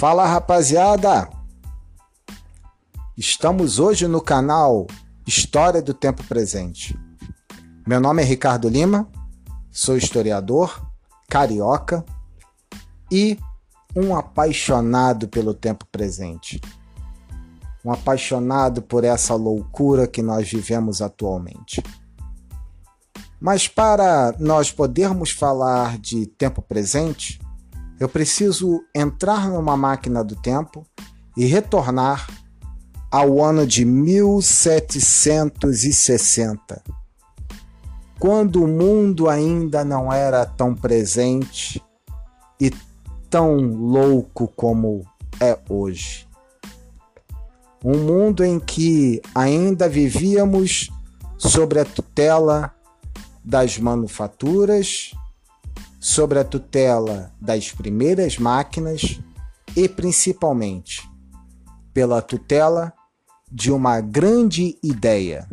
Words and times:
Fala 0.00 0.26
rapaziada! 0.26 1.28
Estamos 3.18 3.78
hoje 3.78 4.08
no 4.08 4.22
canal 4.22 4.86
História 5.26 5.82
do 5.82 5.92
Tempo 5.92 6.24
Presente. 6.24 6.98
Meu 7.86 8.00
nome 8.00 8.22
é 8.22 8.24
Ricardo 8.24 8.66
Lima, 8.66 9.06
sou 9.70 9.98
historiador, 9.98 10.90
carioca 11.28 12.02
e 13.12 13.38
um 13.94 14.16
apaixonado 14.16 15.28
pelo 15.28 15.52
tempo 15.52 15.84
presente. 15.92 16.58
Um 17.84 17.92
apaixonado 17.92 18.80
por 18.80 19.04
essa 19.04 19.34
loucura 19.34 20.06
que 20.06 20.22
nós 20.22 20.50
vivemos 20.50 21.02
atualmente. 21.02 21.82
Mas 23.38 23.68
para 23.68 24.34
nós 24.38 24.72
podermos 24.72 25.30
falar 25.30 25.98
de 25.98 26.24
tempo 26.24 26.62
presente, 26.62 27.38
eu 28.00 28.08
preciso 28.08 28.82
entrar 28.94 29.50
numa 29.50 29.76
máquina 29.76 30.24
do 30.24 30.34
tempo 30.34 30.86
e 31.36 31.44
retornar 31.44 32.26
ao 33.10 33.44
ano 33.44 33.66
de 33.66 33.84
1760, 33.84 36.82
quando 38.18 38.64
o 38.64 38.68
mundo 38.68 39.28
ainda 39.28 39.84
não 39.84 40.10
era 40.10 40.46
tão 40.46 40.74
presente 40.74 41.82
e 42.58 42.72
tão 43.28 43.56
louco 43.56 44.50
como 44.56 45.04
é 45.38 45.58
hoje. 45.68 46.26
Um 47.84 47.98
mundo 47.98 48.42
em 48.44 48.58
que 48.58 49.20
ainda 49.34 49.86
vivíamos 49.88 50.90
sobre 51.36 51.80
a 51.80 51.84
tutela 51.84 52.74
das 53.44 53.76
manufaturas, 53.78 55.12
sobre 56.00 56.38
a 56.38 56.44
tutela 56.44 57.30
das 57.40 57.70
primeiras 57.70 58.38
máquinas 58.38 59.20
e 59.76 59.88
principalmente 59.88 61.08
pela 61.92 62.22
tutela 62.22 62.94
de 63.52 63.70
uma 63.70 64.00
grande 64.00 64.78
ideia. 64.82 65.46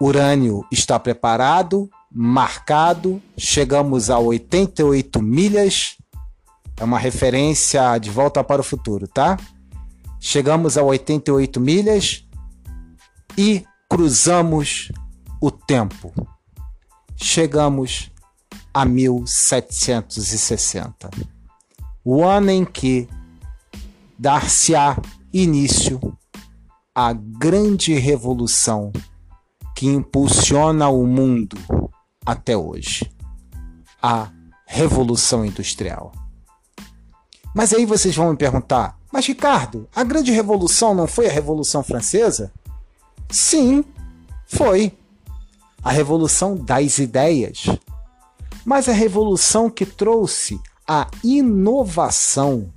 urânio 0.00 0.64
está 0.70 0.96
preparado, 0.96 1.90
marcado, 2.10 3.20
chegamos 3.36 4.08
a 4.10 4.18
88 4.20 5.20
milhas. 5.20 5.96
É 6.76 6.84
uma 6.84 7.00
referência 7.00 7.98
de 7.98 8.10
volta 8.10 8.44
para 8.44 8.60
o 8.60 8.64
futuro, 8.64 9.08
tá? 9.08 9.36
Chegamos 10.20 10.78
a 10.78 10.84
88 10.84 11.60
milhas 11.60 12.24
e 13.36 13.64
cruzamos 13.90 14.92
o 15.40 15.50
tempo. 15.50 16.12
Chegamos 17.16 18.12
a 18.72 18.84
1760. 18.84 21.10
O 22.04 22.24
ano 22.24 22.52
em 22.52 22.64
que 22.64 23.08
dar-se-á 24.16 24.96
início 25.32 26.16
à 26.98 27.12
grande 27.12 27.94
revolução 27.94 28.92
que 29.76 29.86
impulsiona 29.86 30.88
o 30.88 31.06
mundo 31.06 31.56
até 32.26 32.56
hoje 32.56 33.08
a 34.02 34.28
Revolução 34.66 35.44
Industrial. 35.44 36.10
Mas 37.54 37.72
aí 37.72 37.86
vocês 37.86 38.16
vão 38.16 38.32
me 38.32 38.36
perguntar: 38.36 38.98
mas 39.12 39.26
Ricardo, 39.26 39.88
a 39.94 40.02
grande 40.02 40.32
revolução 40.32 40.92
não 40.92 41.06
foi 41.06 41.28
a 41.28 41.32
Revolução 41.32 41.84
Francesa? 41.84 42.52
Sim, 43.30 43.84
foi. 44.48 44.92
A 45.80 45.92
Revolução 45.92 46.56
das 46.56 46.98
Ideias. 46.98 47.66
Mas 48.64 48.88
a 48.88 48.92
revolução 48.92 49.70
que 49.70 49.86
trouxe 49.86 50.60
a 50.86 51.06
inovação 51.22 52.72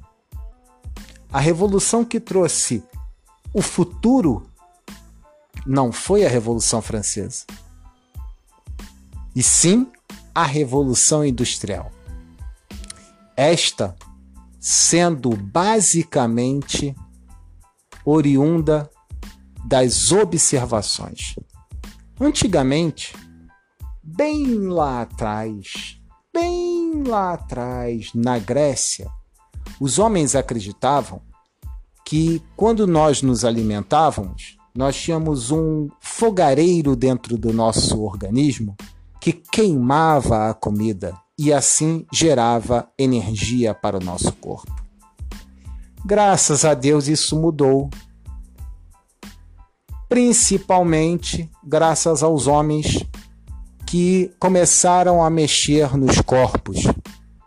a 1.33 1.39
revolução 1.39 2.03
que 2.03 2.19
trouxe 2.19 2.83
o 3.53 3.61
futuro 3.61 4.47
não 5.65 5.91
foi 5.91 6.25
a 6.25 6.29
Revolução 6.29 6.81
Francesa, 6.81 7.45
e 9.35 9.43
sim 9.43 9.91
a 10.33 10.45
Revolução 10.45 11.25
Industrial. 11.25 11.91
Esta 13.35 13.95
sendo 14.59 15.31
basicamente 15.35 16.95
oriunda 18.05 18.89
das 19.65 20.11
observações. 20.11 21.35
Antigamente, 22.19 23.15
bem 24.03 24.67
lá 24.67 25.01
atrás, 25.01 25.99
bem 26.33 27.03
lá 27.03 27.33
atrás, 27.33 28.11
na 28.13 28.37
Grécia, 28.37 29.09
os 29.79 29.97
homens 29.97 30.35
acreditavam 30.35 31.21
que 32.11 32.43
quando 32.57 32.85
nós 32.85 33.21
nos 33.21 33.45
alimentávamos, 33.45 34.57
nós 34.75 34.97
tínhamos 34.97 35.49
um 35.49 35.87
fogareiro 36.01 36.93
dentro 36.93 37.37
do 37.37 37.53
nosso 37.53 38.03
organismo 38.03 38.75
que 39.17 39.31
queimava 39.31 40.49
a 40.49 40.53
comida 40.53 41.17
e 41.39 41.53
assim 41.53 42.05
gerava 42.11 42.85
energia 42.99 43.73
para 43.73 43.95
o 43.95 44.03
nosso 44.03 44.33
corpo. 44.33 44.75
Graças 46.05 46.65
a 46.65 46.73
Deus 46.73 47.07
isso 47.07 47.39
mudou. 47.39 47.89
Principalmente 50.09 51.49
graças 51.63 52.21
aos 52.21 52.45
homens 52.45 53.05
que 53.87 54.33
começaram 54.37 55.23
a 55.23 55.29
mexer 55.29 55.95
nos 55.95 56.19
corpos. 56.19 56.79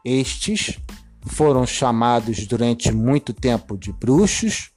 Estes 0.02 0.78
foram 1.26 1.66
chamados 1.66 2.46
durante 2.46 2.92
muito 2.92 3.32
tempo 3.32 3.76
de 3.76 3.92
bruxos 3.92 4.70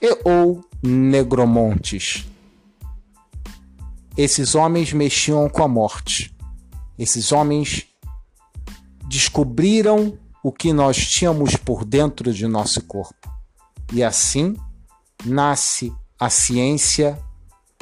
e 0.00 0.16
ou 0.24 0.64
negromontes. 0.82 2.26
Esses 4.16 4.54
homens 4.54 4.92
mexiam 4.92 5.48
com 5.48 5.62
a 5.62 5.68
morte. 5.68 6.34
Esses 6.98 7.30
homens 7.30 7.86
descobriram 9.06 10.18
o 10.42 10.52
que 10.52 10.72
nós 10.72 10.96
tínhamos 10.96 11.56
por 11.56 11.84
dentro 11.84 12.32
de 12.32 12.46
nosso 12.46 12.82
corpo. 12.82 13.32
E 13.92 14.02
assim 14.02 14.56
nasce 15.24 15.92
a 16.18 16.28
ciência 16.28 17.18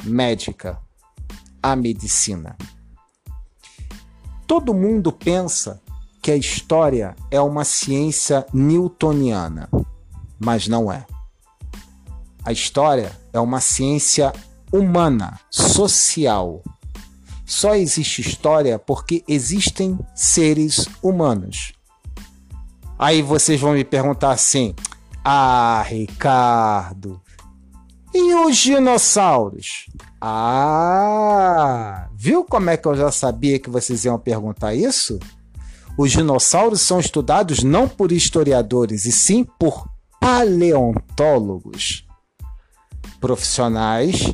médica, 0.03 0.79
a 1.61 1.75
medicina. 1.75 2.55
Todo 4.45 4.73
mundo 4.73 5.11
pensa 5.11 5.81
que 6.27 6.31
a 6.33 6.35
história 6.35 7.15
é 7.31 7.39
uma 7.39 7.63
ciência 7.63 8.45
newtoniana, 8.51 9.69
mas 10.37 10.67
não 10.67 10.91
é. 10.91 11.05
A 12.43 12.51
história 12.51 13.17
é 13.31 13.39
uma 13.39 13.61
ciência 13.61 14.33
humana, 14.69 15.39
social. 15.49 16.61
Só 17.45 17.75
existe 17.75 18.19
história 18.19 18.77
porque 18.77 19.23
existem 19.25 19.97
seres 20.13 20.85
humanos. 21.01 21.71
Aí 22.99 23.21
vocês 23.21 23.61
vão 23.61 23.71
me 23.71 23.85
perguntar 23.85 24.31
assim: 24.31 24.75
Ah, 25.23 25.81
Ricardo, 25.87 27.21
e 28.13 28.35
os 28.35 28.57
dinossauros? 28.57 29.85
Ah, 30.19 32.09
viu 32.13 32.43
como 32.43 32.69
é 32.69 32.75
que 32.75 32.85
eu 32.85 32.97
já 32.97 33.13
sabia 33.13 33.57
que 33.59 33.69
vocês 33.69 34.03
iam 34.03 34.19
perguntar 34.19 34.75
isso? 34.75 35.17
Os 35.97 36.11
dinossauros 36.11 36.81
são 36.81 36.99
estudados 36.99 37.63
não 37.63 37.89
por 37.89 38.11
historiadores, 38.11 39.05
e 39.05 39.11
sim 39.11 39.43
por 39.43 39.89
paleontólogos 40.19 42.05
profissionais 43.19 44.31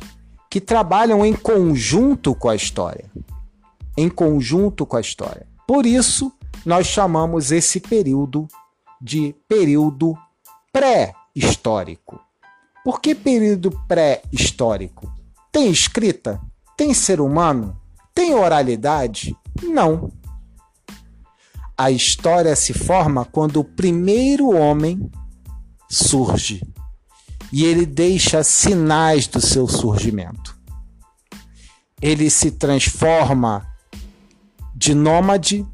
que 0.50 0.60
trabalham 0.60 1.24
em 1.24 1.32
conjunto 1.32 2.34
com 2.34 2.48
a 2.48 2.54
história. 2.54 3.10
Em 3.96 4.08
conjunto 4.10 4.84
com 4.84 4.96
a 4.96 5.00
história. 5.00 5.46
Por 5.66 5.86
isso, 5.86 6.30
nós 6.66 6.86
chamamos 6.86 7.50
esse 7.50 7.80
período 7.80 8.46
de 9.00 9.34
período 9.48 10.14
pré-histórico. 10.72 12.20
Por 12.84 13.00
que 13.00 13.14
período 13.14 13.70
pré-histórico? 13.88 15.10
Tem 15.50 15.70
escrita? 15.70 16.40
Tem 16.76 16.92
ser 16.92 17.20
humano? 17.20 17.80
Tem 18.14 18.34
oralidade? 18.34 19.34
Não. 19.62 20.10
A 21.76 21.90
história 21.90 22.54
se 22.54 22.72
forma 22.72 23.24
quando 23.24 23.58
o 23.58 23.64
primeiro 23.64 24.50
homem 24.50 25.10
surge 25.90 26.62
e 27.52 27.64
ele 27.64 27.84
deixa 27.84 28.42
sinais 28.42 29.26
do 29.26 29.40
seu 29.40 29.66
surgimento. 29.66 30.56
Ele 32.00 32.30
se 32.30 32.50
transforma 32.50 33.66
de 34.74 34.94
nômade 34.94 35.66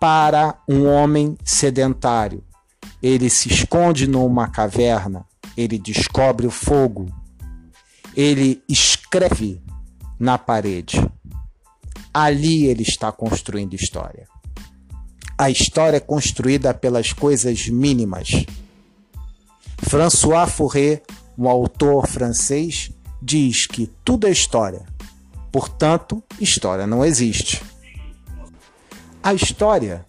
para 0.00 0.60
um 0.68 0.86
homem 0.86 1.36
sedentário. 1.44 2.44
Ele 3.02 3.30
se 3.30 3.48
esconde 3.48 4.06
numa 4.06 4.48
caverna, 4.48 5.24
ele 5.56 5.78
descobre 5.78 6.46
o 6.46 6.50
fogo, 6.50 7.06
ele 8.16 8.62
escreve 8.68 9.62
na 10.18 10.38
parede. 10.38 11.04
Ali 12.12 12.66
ele 12.66 12.82
está 12.82 13.10
construindo 13.10 13.74
história. 13.74 14.31
A 15.42 15.50
história 15.50 15.96
é 15.96 16.00
construída 16.00 16.72
pelas 16.72 17.12
coisas 17.12 17.66
mínimas. 17.66 18.46
François 19.76 20.48
Fourret, 20.48 21.02
um 21.36 21.48
autor 21.48 22.06
francês, 22.06 22.92
diz 23.20 23.66
que 23.66 23.88
tudo 24.04 24.28
é 24.28 24.30
história. 24.30 24.86
Portanto, 25.50 26.22
história 26.38 26.86
não 26.86 27.04
existe. 27.04 27.60
A 29.20 29.34
história, 29.34 30.06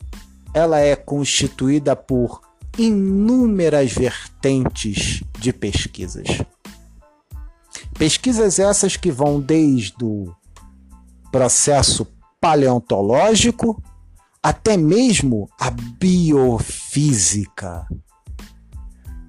ela 0.54 0.80
é 0.80 0.96
constituída 0.96 1.96
por 1.96 2.40
inúmeras 2.78 3.92
vertentes 3.92 5.24
de 5.40 5.52
pesquisas. 5.52 6.28
Pesquisas 7.98 8.60
essas 8.60 8.98
que 8.98 9.10
vão 9.12 9.42
desde 9.42 10.06
o 10.06 10.32
processo 11.32 12.06
paleontológico 12.40 13.82
até 14.44 14.76
mesmo 14.76 15.50
a 15.58 15.72
biofísica, 15.72 16.38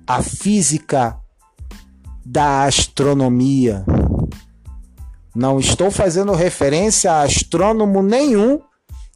a 0.04 0.20
física 0.20 1.16
da 2.26 2.64
astronomia. 2.64 3.86
Não 5.32 5.60
estou 5.60 5.90
fazendo 5.90 6.32
referência 6.32 7.12
a 7.12 7.22
astrônomo 7.22 8.02
nenhum 8.02 8.60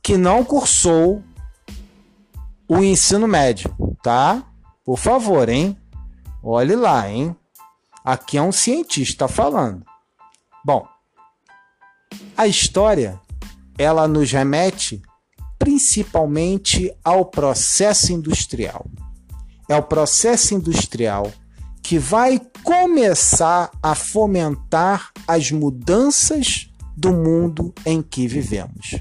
que 0.00 0.16
não 0.16 0.44
cursou 0.44 1.22
o 2.68 2.78
ensino 2.78 3.26
médio, 3.26 3.74
tá? 4.02 4.44
Por 4.84 4.98
favor, 4.98 5.48
hein? 5.48 5.76
Olhe 6.42 6.76
lá, 6.76 7.10
hein? 7.10 7.34
Aqui 8.04 8.38
é 8.38 8.42
um 8.42 8.52
cientista 8.52 9.26
falando. 9.26 9.84
Bom, 10.64 10.86
a 12.36 12.46
história 12.46 13.20
ela 13.76 14.06
nos 14.06 14.30
remete 14.30 15.02
principalmente 15.68 16.90
ao 17.04 17.26
processo 17.26 18.10
industrial. 18.10 18.86
É 19.68 19.76
o 19.76 19.82
processo 19.82 20.54
industrial 20.54 21.30
que 21.82 21.98
vai 21.98 22.40
começar 22.64 23.70
a 23.82 23.94
fomentar 23.94 25.12
as 25.26 25.50
mudanças 25.50 26.70
do 26.96 27.12
mundo 27.12 27.74
em 27.84 28.00
que 28.00 28.26
vivemos. 28.26 28.94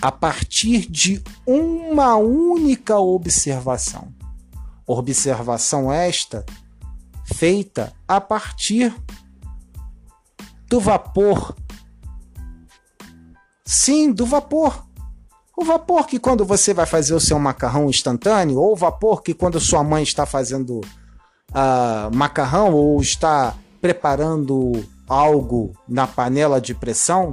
A 0.00 0.12
partir 0.12 0.88
de 0.88 1.20
uma 1.44 2.14
única 2.14 2.96
observação. 2.96 4.14
Observação 4.86 5.92
esta 5.92 6.46
feita 7.24 7.92
a 8.06 8.20
partir 8.20 8.94
do 10.68 10.78
vapor. 10.78 11.56
Sim, 13.64 14.12
do 14.12 14.24
vapor. 14.24 14.85
O 15.56 15.64
vapor 15.64 16.06
que 16.06 16.18
quando 16.18 16.44
você 16.44 16.74
vai 16.74 16.84
fazer 16.84 17.14
o 17.14 17.20
seu 17.20 17.38
macarrão 17.38 17.88
instantâneo, 17.88 18.58
ou 18.58 18.72
o 18.72 18.76
vapor 18.76 19.22
que 19.22 19.32
quando 19.32 19.58
sua 19.58 19.82
mãe 19.82 20.02
está 20.02 20.26
fazendo 20.26 20.80
uh, 21.50 22.14
macarrão 22.14 22.74
ou 22.74 23.00
está 23.00 23.54
preparando 23.80 24.86
algo 25.08 25.72
na 25.88 26.06
panela 26.06 26.60
de 26.60 26.74
pressão, 26.74 27.32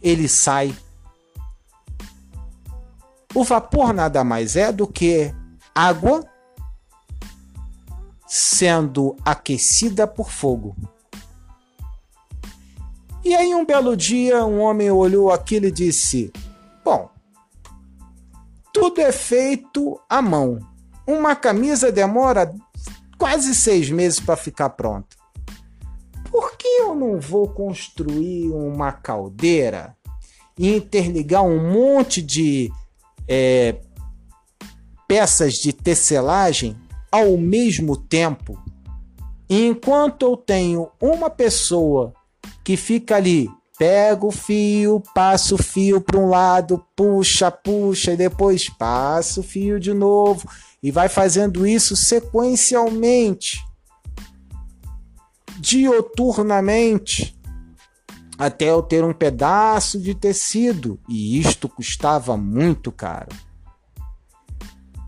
ele 0.00 0.26
sai. 0.26 0.74
O 3.34 3.44
vapor 3.44 3.92
nada 3.92 4.24
mais 4.24 4.56
é 4.56 4.72
do 4.72 4.86
que 4.86 5.32
água 5.74 6.24
sendo 8.26 9.16
aquecida 9.22 10.06
por 10.06 10.30
fogo. 10.30 10.74
E 13.22 13.34
aí, 13.34 13.54
um 13.54 13.66
belo 13.66 13.94
dia, 13.94 14.46
um 14.46 14.60
homem 14.60 14.90
olhou 14.90 15.30
aquilo 15.30 15.66
e 15.66 15.70
disse: 15.70 16.32
tudo 18.72 19.00
é 19.00 19.12
feito 19.12 20.00
à 20.08 20.22
mão. 20.22 20.58
Uma 21.06 21.34
camisa 21.34 21.90
demora 21.90 22.52
quase 23.18 23.54
seis 23.54 23.90
meses 23.90 24.20
para 24.20 24.36
ficar 24.36 24.70
pronta. 24.70 25.16
Por 26.30 26.56
que 26.56 26.66
eu 26.66 26.94
não 26.94 27.20
vou 27.20 27.48
construir 27.48 28.48
uma 28.50 28.92
caldeira 28.92 29.96
e 30.56 30.76
interligar 30.76 31.42
um 31.42 31.72
monte 31.72 32.22
de 32.22 32.70
é, 33.26 33.80
peças 35.08 35.54
de 35.54 35.72
tecelagem 35.72 36.76
ao 37.10 37.36
mesmo 37.36 37.96
tempo? 37.96 38.56
Enquanto 39.48 40.22
eu 40.22 40.36
tenho 40.36 40.88
uma 41.00 41.28
pessoa 41.28 42.14
que 42.62 42.76
fica 42.76 43.16
ali 43.16 43.50
pega 43.80 44.26
o 44.26 44.30
fio, 44.30 45.02
passa 45.14 45.54
o 45.54 45.58
fio 45.58 46.02
para 46.02 46.18
um 46.18 46.28
lado, 46.28 46.84
puxa, 46.94 47.50
puxa 47.50 48.12
e 48.12 48.16
depois 48.16 48.68
passa 48.68 49.40
o 49.40 49.42
fio 49.42 49.80
de 49.80 49.94
novo 49.94 50.46
e 50.82 50.90
vai 50.90 51.08
fazendo 51.08 51.66
isso 51.66 51.96
sequencialmente, 51.96 53.58
dioturnamente, 55.58 57.34
até 58.36 58.66
eu 58.66 58.82
ter 58.82 59.02
um 59.02 59.14
pedaço 59.14 59.98
de 59.98 60.14
tecido 60.14 61.00
e 61.08 61.40
isto 61.40 61.66
custava 61.66 62.36
muito 62.36 62.92
caro. 62.92 63.34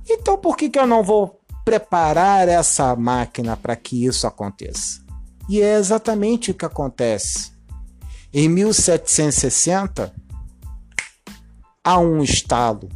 Então 0.09 0.39
por 0.39 0.57
que, 0.57 0.71
que 0.71 0.79
eu 0.79 0.87
não 0.87 1.03
vou 1.03 1.43
preparar 1.63 2.49
essa 2.49 2.97
máquina 2.97 3.55
para 3.55 3.77
que 3.77 4.07
isso 4.07 4.27
aconteça? 4.27 5.05
E 5.47 5.61
é 5.61 5.75
exatamente 5.75 6.53
o 6.53 6.55
que 6.55 6.65
acontece. 6.65 7.52
Em 8.35 8.49
1760, 8.49 10.11
há 11.85 11.99
um 11.99 12.23
estalo. 12.23 12.89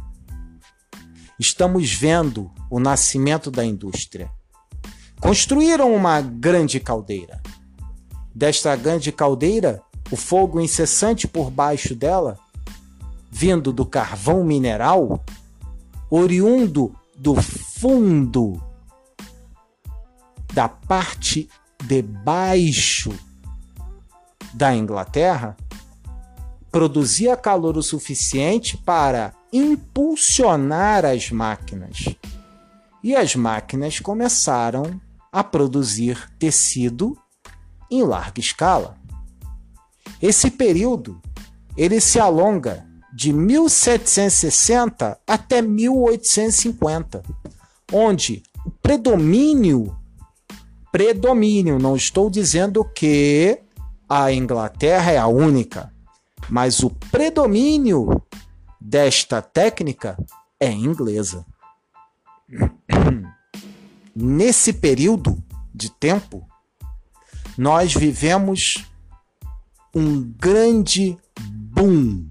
Estamos 1.39 1.93
vendo 1.93 2.49
o 2.71 2.79
nascimento 2.79 3.51
da 3.51 3.63
indústria. 3.63 4.31
Construíram 5.21 5.93
uma 5.93 6.21
grande 6.21 6.79
caldeira. 6.79 7.39
Desta 8.33 8.75
grande 8.75 9.11
caldeira, 9.11 9.79
o 10.09 10.15
fogo 10.15 10.59
incessante 10.59 11.27
por 11.27 11.51
baixo 11.51 11.93
dela, 11.93 12.39
vindo 13.29 13.71
do 13.71 13.85
carvão 13.85 14.43
mineral, 14.43 15.23
oriundo 16.09 16.95
do 17.15 17.35
fundo 17.35 18.59
da 20.51 20.67
parte 20.67 21.47
de 21.83 22.01
baixo 22.01 23.13
da 24.57 24.75
Inglaterra 24.75 25.55
produzia 26.71 27.37
calor 27.37 27.77
o 27.77 27.83
suficiente 27.83 28.75
para 28.75 29.31
impulsionar 29.53 31.05
as 31.05 31.29
máquinas. 31.31 32.05
E 33.03 33.15
as 33.15 33.35
máquinas 33.35 33.99
começaram 33.99 34.99
a 35.31 35.43
produzir 35.43 36.27
tecido 36.39 37.15
em 37.89 38.03
larga 38.03 38.39
escala. 38.39 38.97
Esse 40.19 40.49
período 40.49 41.21
ele 41.77 42.01
se 42.01 42.19
alonga 42.19 42.83
de 43.13 43.31
1760 43.31 45.19
até 45.25 45.61
1850, 45.61 47.23
onde 47.93 48.41
o 48.65 48.71
predomínio 48.71 49.95
predomínio, 50.91 51.77
não 51.77 51.95
estou 51.95 52.29
dizendo 52.29 52.83
que 52.83 53.59
a 54.09 54.31
Inglaterra 54.31 55.11
é 55.11 55.17
a 55.17 55.27
única, 55.27 55.91
mas 56.49 56.81
o 56.81 56.89
predomínio 56.89 58.21
desta 58.79 59.41
técnica 59.41 60.17
é 60.59 60.71
inglesa. 60.71 61.45
Nesse 64.15 64.73
período 64.73 65.43
de 65.73 65.91
tempo, 65.91 66.47
nós 67.57 67.93
vivemos 67.93 68.85
um 69.93 70.23
grande 70.23 71.17
boom, 71.39 72.27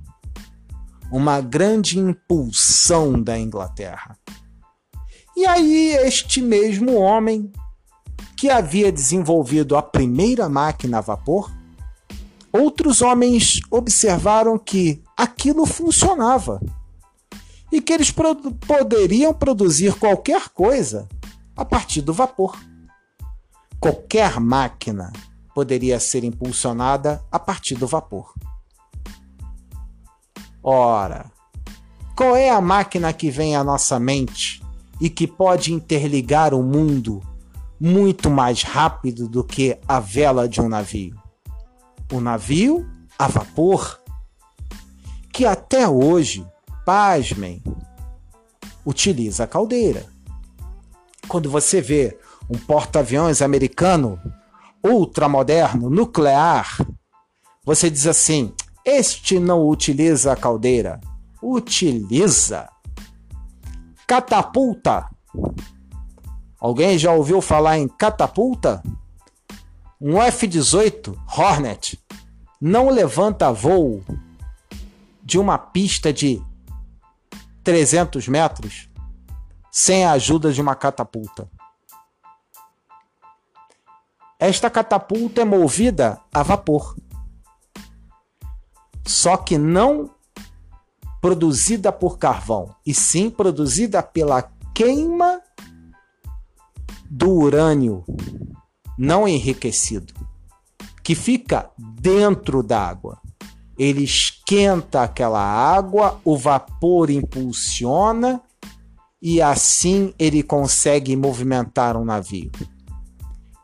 uma 1.13 1.41
grande 1.41 1.99
impulsão 1.99 3.23
da 3.23 3.39
Inglaterra. 3.39 4.17
E 5.37 5.47
aí, 5.47 5.91
este 5.97 6.41
mesmo 6.41 6.95
homem 6.95 7.53
que 8.37 8.51
havia 8.51 8.91
desenvolvido 8.91 9.77
a 9.77 9.83
primeira 9.83 10.49
máquina 10.49 10.99
a 10.99 11.01
vapor 11.01 11.56
Outros 12.59 13.03
homens 13.03 13.61
observaram 13.71 14.59
que 14.59 15.03
aquilo 15.15 15.67
funcionava 15.67 16.59
e 17.71 17.83
que 17.83 17.93
eles 17.93 18.11
poderiam 18.67 19.35
produzir 19.35 19.95
qualquer 19.95 20.49
coisa 20.49 21.07
a 21.55 21.67
partir 21.67 22.01
do 22.01 22.15
vapor. 22.15 22.59
Qualquer 23.79 24.41
máquina 24.41 25.13
poderia 25.55 26.01
ser 26.01 26.25
impulsionada 26.25 27.23
a 27.31 27.39
partir 27.39 27.75
do 27.75 27.87
vapor. 27.87 28.33
Ora, 30.63 31.31
qual 32.17 32.35
é 32.37 32.49
a 32.49 32.61
máquina 32.61 33.13
que 33.13 33.31
vem 33.31 33.55
à 33.55 33.63
nossa 33.63 34.01
mente 34.01 34.63
e 34.99 35.11
que 35.11 35.27
pode 35.27 35.75
interligar 35.75 36.55
o 36.55 36.63
mundo 36.63 37.23
muito 37.79 38.31
mais 38.31 38.63
rápido 38.63 39.29
do 39.29 39.45
que 39.45 39.79
a 39.87 40.01
vela 40.01 40.49
de 40.49 40.59
um 40.61 40.69
navio? 40.71 41.26
O 42.13 42.21
navio 42.21 42.89
a 43.19 43.29
vapor, 43.29 44.01
que 45.33 45.45
até 45.45 45.89
hoje, 45.89 46.47
pasmem, 46.85 47.63
utiliza 48.85 49.45
a 49.45 49.47
caldeira. 49.47 50.07
Quando 51.29 51.51
você 51.51 51.81
vê 51.81 52.19
um 52.49 52.57
porta-aviões 52.59 53.43
americano 53.43 54.21
ultramoderno, 54.85 55.91
nuclear, 55.91 56.79
você 57.65 57.91
diz 57.91 58.07
assim: 58.07 58.55
este 58.85 59.41
não 59.41 59.67
utiliza 59.69 60.33
a 60.33 60.37
caldeira. 60.37 61.01
Utiliza. 61.43 62.69
Catapulta. 64.07 65.11
Alguém 66.61 66.97
já 66.97 67.13
ouviu 67.13 67.41
falar 67.41 67.79
em 67.79 67.89
catapulta? 67.89 68.81
Um 70.09 70.23
F-18 70.23 71.19
Hornet 71.37 72.01
não 72.61 72.91
levanta 72.91 73.51
voo 73.51 74.05
de 75.21 75.37
uma 75.37 75.59
pista 75.59 76.13
de 76.13 76.41
300 77.65 78.29
metros 78.29 78.89
sem 79.69 80.05
a 80.05 80.13
ajuda 80.13 80.53
de 80.53 80.63
uma 80.63 80.77
catapulta. 80.77 81.51
Esta 84.39 84.71
catapulta 84.71 85.41
é 85.41 85.45
movida 85.45 86.21
a 86.33 86.41
vapor. 86.45 86.95
Só 89.05 89.37
que 89.37 89.59
não 89.59 90.09
produzida 91.21 91.91
por 91.91 92.17
carvão, 92.17 92.77
e 92.87 92.95
sim 92.95 93.29
produzida 93.29 94.05
pela 94.05 94.43
queima 94.73 95.43
do 97.11 97.29
urânio 97.33 98.05
não 98.99 99.27
enriquecido, 99.27 100.15
que 101.03 101.15
fica 101.15 101.71
dentro 101.79 102.63
d'água. 102.63 103.21
Ele 103.79 104.03
esquenta 104.03 105.03
aquela 105.03 105.43
água, 105.43 106.21
o 106.25 106.37
vapor 106.37 107.11
impulsiona 107.11 108.41
e 109.21 109.43
assim 109.43 110.15
ele 110.19 110.43
consegue 110.43 111.15
movimentar 111.15 111.97
um 111.97 112.05
navio. 112.05 112.51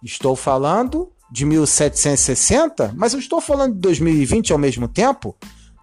Estou 0.03 0.37
falando 0.37 1.11
de 1.31 1.47
1760, 1.47 2.93
mas 2.95 3.15
eu 3.15 3.19
estou 3.19 3.41
falando 3.41 3.75
de 3.75 3.81
2020 3.81 4.53
ao 4.53 4.59
mesmo 4.59 4.87
tempo. 4.87 5.35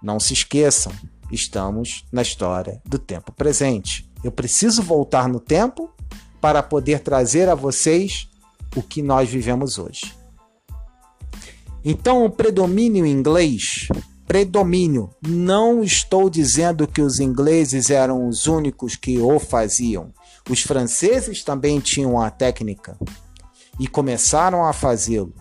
Não 0.01 0.19
se 0.19 0.33
esqueçam, 0.33 0.93
estamos 1.31 2.05
na 2.11 2.21
história 2.21 2.81
do 2.85 2.99
tempo 2.99 3.31
presente. 3.31 4.09
Eu 4.23 4.31
preciso 4.31 4.83
voltar 4.83 5.27
no 5.27 5.39
tempo 5.39 5.89
para 6.39 6.61
poder 6.61 6.99
trazer 6.99 7.49
a 7.49 7.55
vocês 7.55 8.28
o 8.75 8.81
que 8.81 9.01
nós 9.01 9.29
vivemos 9.29 9.77
hoje. 9.77 10.13
Então, 11.83 12.25
o 12.25 12.29
predomínio 12.29 13.05
inglês, 13.05 13.87
predomínio, 14.27 15.09
não 15.25 15.81
estou 15.81 16.29
dizendo 16.29 16.85
que 16.85 17.01
os 17.01 17.19
ingleses 17.19 17.89
eram 17.89 18.27
os 18.27 18.47
únicos 18.47 18.95
que 18.95 19.17
o 19.19 19.39
faziam. 19.39 20.13
Os 20.49 20.61
franceses 20.61 21.43
também 21.43 21.79
tinham 21.79 22.19
a 22.19 22.29
técnica 22.29 22.97
e 23.79 23.87
começaram 23.87 24.65
a 24.65 24.73
fazê-lo. 24.73 25.33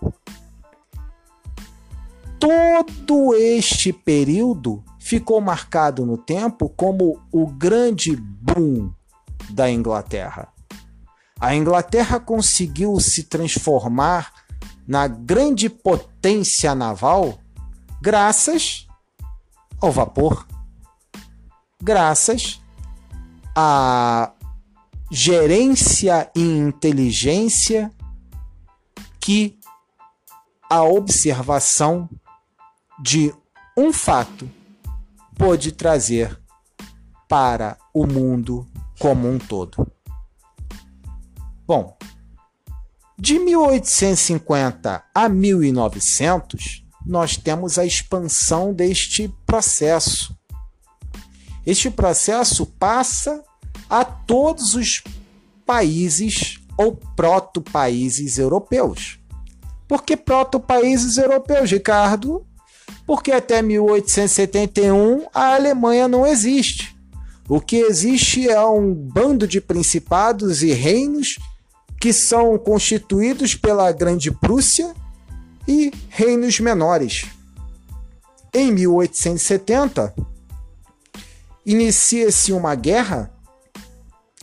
Todo 2.38 3.34
este 3.34 3.92
período 3.92 4.84
ficou 5.00 5.40
marcado 5.40 6.06
no 6.06 6.16
tempo 6.16 6.68
como 6.68 7.20
o 7.32 7.46
grande 7.46 8.14
boom 8.14 8.92
da 9.50 9.70
Inglaterra. 9.70 10.52
A 11.40 11.54
Inglaterra 11.54 12.18
conseguiu 12.18 12.98
se 12.98 13.24
transformar 13.24 14.32
na 14.86 15.06
grande 15.06 15.68
potência 15.68 16.74
naval 16.74 17.38
graças 18.00 18.86
ao 19.80 19.92
vapor, 19.92 20.46
graças 21.80 22.60
à 23.54 24.32
gerência 25.10 26.30
e 26.34 26.40
inteligência 26.40 27.92
que 29.20 29.58
a 30.68 30.82
observação 30.82 32.08
de 33.00 33.32
um 33.76 33.92
fato 33.92 34.50
pode 35.36 35.72
trazer 35.72 36.38
para 37.28 37.78
o 37.94 38.06
mundo 38.06 38.66
como 38.98 39.30
um 39.30 39.38
todo. 39.38 39.86
Bom, 41.68 41.98
de 43.18 43.38
1850 43.38 45.04
a 45.14 45.28
1900, 45.28 46.82
nós 47.04 47.36
temos 47.36 47.78
a 47.78 47.84
expansão 47.84 48.72
deste 48.72 49.28
processo. 49.44 50.34
Este 51.66 51.90
processo 51.90 52.64
passa 52.64 53.44
a 53.90 54.02
todos 54.02 54.74
os 54.74 55.04
países 55.66 56.58
ou 56.78 56.96
proto-países 57.14 58.38
europeus. 58.38 59.20
Por 59.86 60.02
que 60.04 60.16
proto-países 60.16 61.18
europeus, 61.18 61.70
Ricardo? 61.70 62.46
Porque 63.06 63.30
até 63.30 63.60
1871 63.60 65.26
a 65.34 65.54
Alemanha 65.54 66.08
não 66.08 66.26
existe. 66.26 66.96
O 67.46 67.60
que 67.60 67.76
existe 67.76 68.48
é 68.48 68.64
um 68.64 68.94
bando 68.94 69.46
de 69.46 69.60
principados 69.60 70.62
e 70.62 70.72
reinos 70.72 71.36
que 72.00 72.12
são 72.12 72.56
constituídos 72.58 73.54
pela 73.54 73.90
Grande 73.92 74.30
Prússia 74.30 74.94
e 75.66 75.92
reinos 76.08 76.60
menores. 76.60 77.26
Em 78.54 78.72
1870, 78.72 80.14
inicia-se 81.66 82.52
uma 82.52 82.74
guerra 82.74 83.32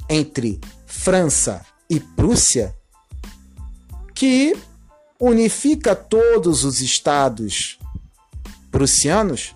entre 0.09 0.59
França 0.85 1.65
e 1.89 1.99
Prússia 1.99 2.75
que 4.13 4.55
unifica 5.19 5.95
todos 5.95 6.63
os 6.63 6.81
estados 6.81 7.79
prussianos 8.71 9.55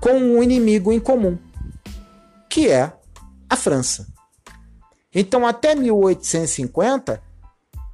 com 0.00 0.18
um 0.18 0.42
inimigo 0.42 0.92
em 0.92 1.00
comum, 1.00 1.38
que 2.50 2.68
é 2.68 2.92
a 3.48 3.56
França. 3.56 4.13
Então, 5.14 5.46
até 5.46 5.74
1850, 5.74 7.22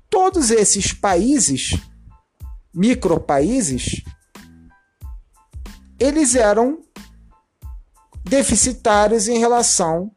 todos 0.08 0.50
esses 0.50 0.92
países, 0.92 1.78
micropaíses, 2.72 4.02
eles 5.98 6.34
eram 6.34 6.80
deficitários 8.24 9.28
em 9.28 9.38
relação 9.38 10.10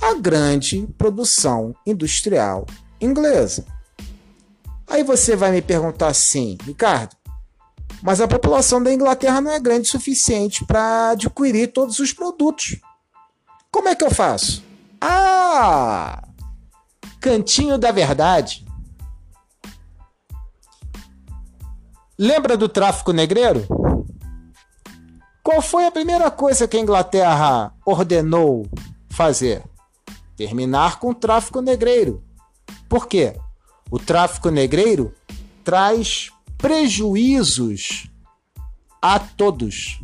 à 0.00 0.14
grande 0.14 0.86
produção 0.96 1.74
industrial 1.86 2.64
inglesa. 3.00 3.66
Aí 4.88 5.04
você 5.04 5.36
vai 5.36 5.52
me 5.52 5.62
perguntar 5.62 6.08
assim, 6.08 6.56
Ricardo, 6.64 7.16
mas 8.02 8.20
a 8.20 8.26
população 8.26 8.82
da 8.82 8.92
Inglaterra 8.92 9.40
não 9.40 9.52
é 9.52 9.60
grande 9.60 9.88
o 9.88 9.90
suficiente 9.90 10.64
para 10.64 11.10
adquirir 11.10 11.72
todos 11.72 11.98
os 11.98 12.12
produtos. 12.12 12.80
Como 13.70 13.88
é 13.88 13.94
que 13.94 14.04
eu 14.04 14.10
faço? 14.10 14.64
Ah! 15.00 16.29
Cantinho 17.20 17.76
da 17.76 17.92
Verdade. 17.92 18.64
Lembra 22.18 22.56
do 22.56 22.66
tráfico 22.66 23.12
negreiro? 23.12 23.66
Qual 25.42 25.60
foi 25.60 25.86
a 25.86 25.90
primeira 25.90 26.30
coisa 26.30 26.66
que 26.66 26.78
a 26.78 26.80
Inglaterra 26.80 27.74
ordenou 27.84 28.66
fazer? 29.10 29.62
Terminar 30.34 30.98
com 30.98 31.10
o 31.10 31.14
tráfico 31.14 31.60
negreiro. 31.60 32.24
Por 32.88 33.06
quê? 33.06 33.38
O 33.90 33.98
tráfico 33.98 34.48
negreiro 34.48 35.14
traz 35.62 36.30
prejuízos 36.56 38.10
a 39.02 39.18
todos. 39.18 40.00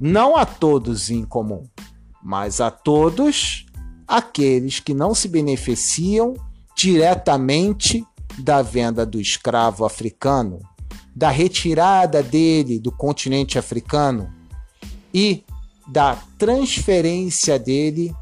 Não 0.00 0.36
a 0.36 0.44
todos 0.44 1.10
em 1.10 1.24
comum, 1.24 1.64
mas 2.20 2.60
a 2.60 2.72
todos 2.72 3.65
aqueles 4.06 4.80
que 4.80 4.94
não 4.94 5.14
se 5.14 5.28
beneficiam 5.28 6.34
diretamente 6.76 8.04
da 8.38 8.62
venda 8.62 9.04
do 9.06 9.20
escravo 9.20 9.84
africano, 9.84 10.60
da 11.14 11.30
retirada 11.30 12.22
dele 12.22 12.78
do 12.78 12.92
continente 12.92 13.58
africano 13.58 14.32
e 15.12 15.42
da 15.88 16.16
transferência 16.38 17.58
dele 17.58 18.14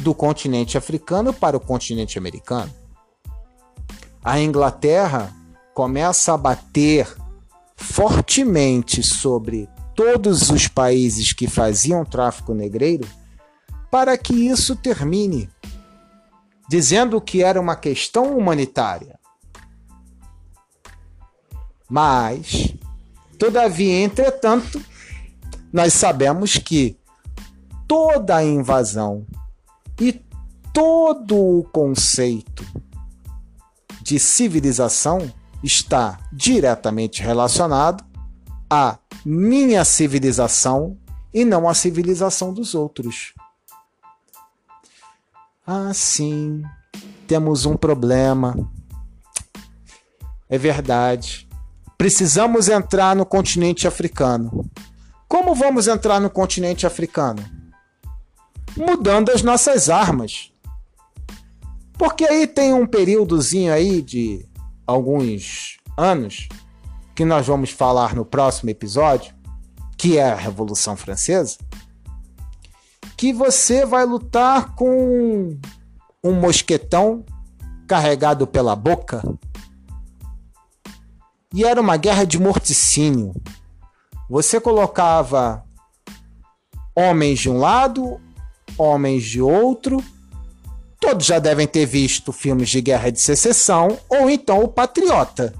do 0.00 0.14
continente 0.14 0.78
africano 0.78 1.32
para 1.32 1.56
o 1.56 1.60
continente 1.60 2.16
americano. 2.16 2.72
A 4.22 4.40
Inglaterra 4.40 5.34
começa 5.74 6.34
a 6.34 6.36
bater 6.36 7.08
fortemente 7.76 9.02
sobre 9.02 9.68
todos 9.94 10.50
os 10.50 10.68
países 10.68 11.32
que 11.32 11.46
faziam 11.46 12.04
tráfico 12.04 12.54
negreiro 12.54 13.06
para 13.90 14.16
que 14.16 14.32
isso 14.32 14.76
termine, 14.76 15.50
dizendo 16.68 17.20
que 17.20 17.42
era 17.42 17.60
uma 17.60 17.74
questão 17.74 18.36
humanitária. 18.36 19.18
Mas, 21.88 22.72
todavia, 23.36 24.00
entretanto, 24.00 24.80
nós 25.72 25.92
sabemos 25.92 26.56
que 26.56 26.96
toda 27.88 28.36
a 28.36 28.44
invasão 28.44 29.26
e 30.00 30.12
todo 30.72 31.36
o 31.36 31.64
conceito 31.64 32.64
de 34.02 34.20
civilização 34.20 35.32
está 35.62 36.18
diretamente 36.32 37.22
relacionado 37.22 38.04
à 38.68 38.98
minha 39.24 39.84
civilização 39.84 40.96
e 41.34 41.44
não 41.44 41.68
à 41.68 41.74
civilização 41.74 42.54
dos 42.54 42.74
outros. 42.74 43.34
Ah, 45.72 45.94
sim, 45.94 46.64
temos 47.28 47.64
um 47.64 47.76
problema. 47.76 48.56
É 50.48 50.58
verdade. 50.58 51.48
Precisamos 51.96 52.68
entrar 52.68 53.14
no 53.14 53.24
continente 53.24 53.86
africano. 53.86 54.68
Como 55.28 55.54
vamos 55.54 55.86
entrar 55.86 56.18
no 56.18 56.28
continente 56.28 56.88
africano? 56.88 57.40
Mudando 58.76 59.30
as 59.30 59.44
nossas 59.44 59.88
armas. 59.88 60.52
Porque 61.96 62.24
aí 62.24 62.48
tem 62.48 62.74
um 62.74 62.84
períodozinho 62.84 63.72
aí 63.72 64.02
de 64.02 64.44
alguns 64.84 65.76
anos 65.96 66.48
que 67.14 67.24
nós 67.24 67.46
vamos 67.46 67.70
falar 67.70 68.12
no 68.16 68.24
próximo 68.24 68.70
episódio, 68.70 69.32
que 69.96 70.18
é 70.18 70.32
a 70.32 70.34
Revolução 70.34 70.96
Francesa, 70.96 71.58
que 73.20 73.34
você 73.34 73.84
vai 73.84 74.06
lutar 74.06 74.74
com 74.74 75.54
um 76.24 76.32
mosquetão 76.32 77.22
carregado 77.86 78.46
pela 78.46 78.74
boca. 78.74 79.22
E 81.52 81.62
era 81.62 81.78
uma 81.78 81.98
guerra 81.98 82.24
de 82.24 82.38
morticínio. 82.38 83.34
Você 84.26 84.58
colocava 84.58 85.62
homens 86.96 87.40
de 87.40 87.50
um 87.50 87.58
lado, 87.58 88.18
homens 88.78 89.24
de 89.24 89.42
outro. 89.42 90.02
Todos 90.98 91.26
já 91.26 91.38
devem 91.38 91.66
ter 91.66 91.84
visto 91.84 92.32
filmes 92.32 92.70
de 92.70 92.80
guerra 92.80 93.10
de 93.10 93.20
secessão 93.20 93.98
ou 94.08 94.30
então 94.30 94.64
o 94.64 94.68
Patriota, 94.68 95.52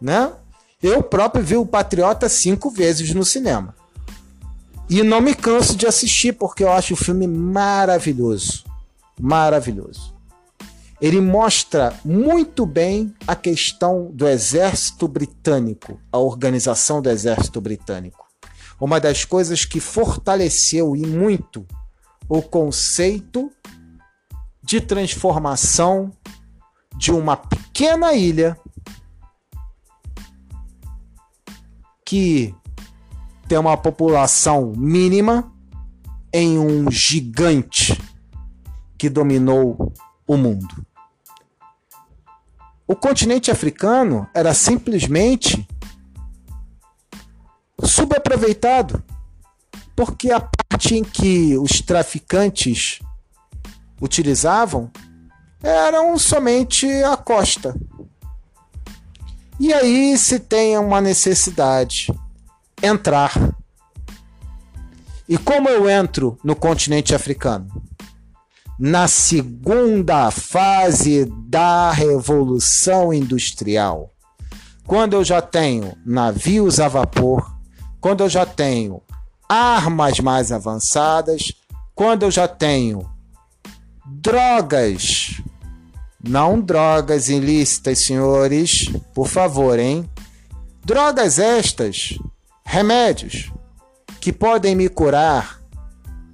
né? 0.00 0.32
Eu 0.80 1.02
próprio 1.02 1.44
vi 1.44 1.56
o 1.56 1.66
Patriota 1.66 2.28
cinco 2.28 2.70
vezes 2.70 3.12
no 3.12 3.24
cinema. 3.24 3.74
E 4.88 5.02
não 5.02 5.20
me 5.20 5.34
canso 5.34 5.76
de 5.76 5.86
assistir 5.86 6.32
porque 6.32 6.62
eu 6.62 6.70
acho 6.70 6.94
o 6.94 6.96
filme 6.96 7.26
maravilhoso. 7.26 8.64
Maravilhoso. 9.20 10.14
Ele 11.00 11.20
mostra 11.20 11.94
muito 12.04 12.64
bem 12.64 13.14
a 13.26 13.36
questão 13.36 14.10
do 14.12 14.26
exército 14.26 15.06
britânico, 15.06 16.00
a 16.10 16.18
organização 16.18 17.02
do 17.02 17.10
exército 17.10 17.60
britânico. 17.60 18.24
Uma 18.80 19.00
das 19.00 19.24
coisas 19.24 19.64
que 19.64 19.80
fortaleceu 19.80 20.96
e 20.96 21.06
muito 21.06 21.66
o 22.28 22.40
conceito 22.40 23.50
de 24.62 24.80
transformação 24.80 26.10
de 26.96 27.12
uma 27.12 27.36
pequena 27.36 28.14
ilha 28.14 28.58
que 32.04 32.54
tem 33.48 33.58
uma 33.58 33.76
população 33.76 34.72
mínima 34.76 35.52
em 36.32 36.58
um 36.58 36.90
gigante 36.90 38.00
que 38.98 39.08
dominou 39.08 39.92
o 40.26 40.36
mundo. 40.36 40.86
O 42.86 42.94
continente 42.94 43.50
africano 43.50 44.28
era 44.34 44.54
simplesmente 44.54 45.66
subaproveitado, 47.82 49.02
porque 49.94 50.30
a 50.30 50.40
parte 50.40 50.94
em 50.94 51.02
que 51.02 51.56
os 51.58 51.80
traficantes 51.80 53.00
utilizavam 54.00 54.90
eram 55.62 56.18
somente 56.18 56.86
a 57.02 57.16
costa. 57.16 57.74
E 59.58 59.72
aí 59.72 60.16
se 60.18 60.38
tem 60.38 60.76
uma 60.78 61.00
necessidade 61.00 62.12
entrar. 62.82 63.32
E 65.28 65.36
como 65.36 65.68
eu 65.68 65.88
entro 65.88 66.38
no 66.44 66.54
continente 66.54 67.14
africano? 67.14 67.82
Na 68.78 69.08
segunda 69.08 70.30
fase 70.30 71.24
da 71.46 71.90
Revolução 71.90 73.12
Industrial. 73.12 74.12
Quando 74.86 75.14
eu 75.14 75.24
já 75.24 75.42
tenho 75.42 75.96
navios 76.04 76.78
a 76.78 76.86
vapor, 76.86 77.56
quando 78.00 78.22
eu 78.22 78.28
já 78.28 78.46
tenho 78.46 79.02
armas 79.48 80.20
mais 80.20 80.52
avançadas, 80.52 81.52
quando 81.94 82.24
eu 82.24 82.30
já 82.30 82.46
tenho 82.46 83.08
drogas, 84.04 85.40
não 86.22 86.60
drogas 86.60 87.28
ilícitas, 87.28 88.04
senhores, 88.04 88.90
por 89.14 89.26
favor, 89.26 89.78
hein? 89.78 90.08
Drogas 90.84 91.38
estas 91.38 92.16
remédios 92.66 93.52
que 94.20 94.32
podem 94.32 94.74
me 94.74 94.88
curar 94.88 95.62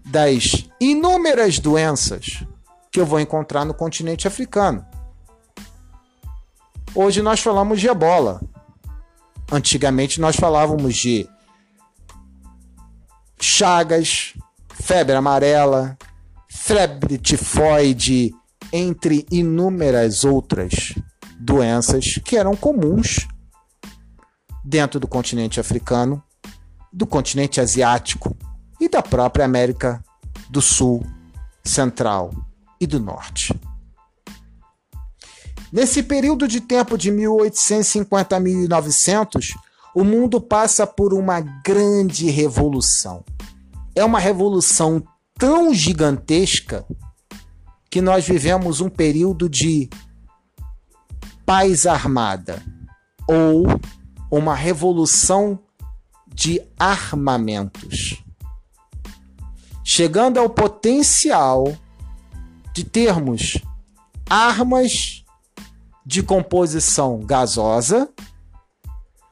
das 0.07 0.67
inúmeras 0.81 1.59
doenças 1.59 2.45
que 2.91 2.99
eu 2.99 3.07
vou 3.07 3.21
encontrar 3.21 3.65
no 3.67 3.75
continente 3.75 4.27
africano. 4.27 4.85
Hoje 6.95 7.23
nós 7.23 7.41
falamos 7.41 7.81
de 7.81 7.87
ebola. 7.87 8.41
Antigamente 9.51 10.21
nós 10.21 10.35
falávamos 10.35 10.97
de 10.97 11.29
chagas, 13.39 14.35
febre 14.71 15.15
amarela, 15.15 15.97
febre 16.49 17.19
tifoide, 17.19 18.35
entre 18.73 19.27
inúmeras 19.31 20.25
outras 20.25 20.95
doenças 21.39 22.19
que 22.25 22.37
eram 22.37 22.57
comuns 22.57 23.29
dentro 24.65 25.01
do 25.01 25.09
continente 25.09 25.59
africano, 25.59 26.23
do 26.93 27.07
continente 27.07 27.61
asiático 27.61 28.37
e 28.81 28.89
da 28.89 29.03
própria 29.03 29.45
América 29.45 30.03
do 30.51 30.61
Sul, 30.61 31.05
Central 31.65 32.33
e 32.81 32.87
do 32.87 33.01
Norte. 33.01 33.59
Nesse 35.73 36.03
período 36.03 36.47
de 36.47 36.61
tempo 36.61 36.99
de 36.99 37.11
1850 37.11 38.37
a 38.37 38.41
1900, 38.41 39.55
o 39.95 40.05
mundo 40.05 40.41
passa 40.41 40.87
por 40.87 41.15
uma 41.15 41.41
grande 41.41 42.29
revolução. 42.31 43.25
É 43.95 44.05
uma 44.05 44.19
revolução 44.19 45.03
tão 45.39 45.73
gigantesca 45.73 46.85
que 47.91 48.01
nós 48.01 48.27
vivemos 48.27 48.81
um 48.81 48.89
período 48.89 49.49
de 49.49 49.89
paz 51.45 51.87
armada 51.87 52.63
ou 53.27 53.67
uma 54.33 54.55
revolução 54.55 55.61
de 56.27 56.59
armamentos, 56.79 58.25
chegando 59.85 60.41
ao 60.41 60.49
potencial 60.49 61.77
de 62.75 62.83
termos 62.83 63.59
armas 64.31 65.23
de 66.07 66.23
composição 66.23 67.21
gasosa, 67.21 68.09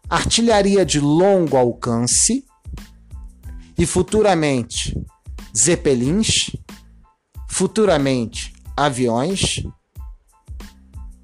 artilharia 0.07 0.85
de 0.85 1.01
longo 1.01 1.57
alcance 1.57 2.45
e 3.79 3.87
futuramente 3.87 4.95
zeppelins, 5.57 6.55
futuramente 7.49 8.53
aviões, 8.77 9.63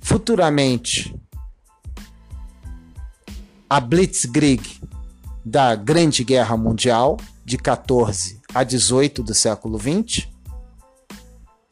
futuramente 0.01 1.15
a 3.69 3.81
Blitzkrieg 3.81 4.81
da 5.45 5.75
Grande 5.75 6.23
Guerra 6.23 6.57
Mundial, 6.57 7.17
de 7.45 7.59
14 7.59 8.41
a 8.55 8.63
18 8.63 9.23
do 9.23 9.35
século 9.35 9.77
20, 9.77 10.33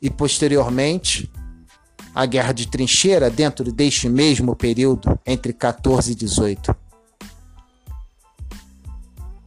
e 0.02 0.10
posteriormente 0.10 1.30
a 2.14 2.26
Guerra 2.26 2.52
de 2.52 2.66
Trincheira, 2.68 3.30
dentro 3.30 3.72
deste 3.72 4.08
mesmo 4.08 4.54
período, 4.54 5.18
entre 5.24 5.52
14 5.52 6.12
e 6.12 6.14
18. 6.14 6.76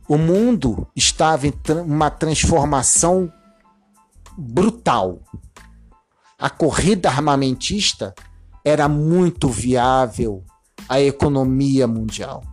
O 0.08 0.18
mundo 0.18 0.88
estava 0.96 1.48
em 1.48 1.54
uma 1.86 2.10
transformação 2.10 3.32
brutal. 4.38 5.22
A 6.40 6.50
corrida 6.50 7.10
armamentista 7.10 8.14
era 8.64 8.88
muito 8.88 9.50
viável 9.50 10.44
à 10.88 11.02
economia 11.02 11.88
mundial. 11.88 12.44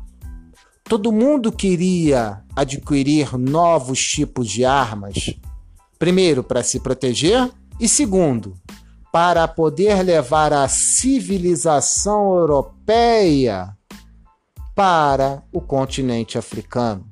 todo 0.85 1.11
mundo 1.11 1.51
queria 1.51 2.43
adquirir 2.55 3.39
novos 3.39 4.01
tipos 4.01 4.49
de 4.49 4.65
armas. 4.65 5.35
Primeiro, 5.99 6.45
para 6.45 6.63
se 6.63 6.79
proteger, 6.79 7.51
e 7.81 7.89
segundo, 7.89 8.55
para 9.11 9.49
poder 9.49 10.03
levar 10.03 10.53
a 10.53 10.69
civilização 10.69 12.35
europeia 12.35 13.77
para 14.75 15.43
o 15.53 15.61
continente 15.61 16.37
africano. 16.37 17.07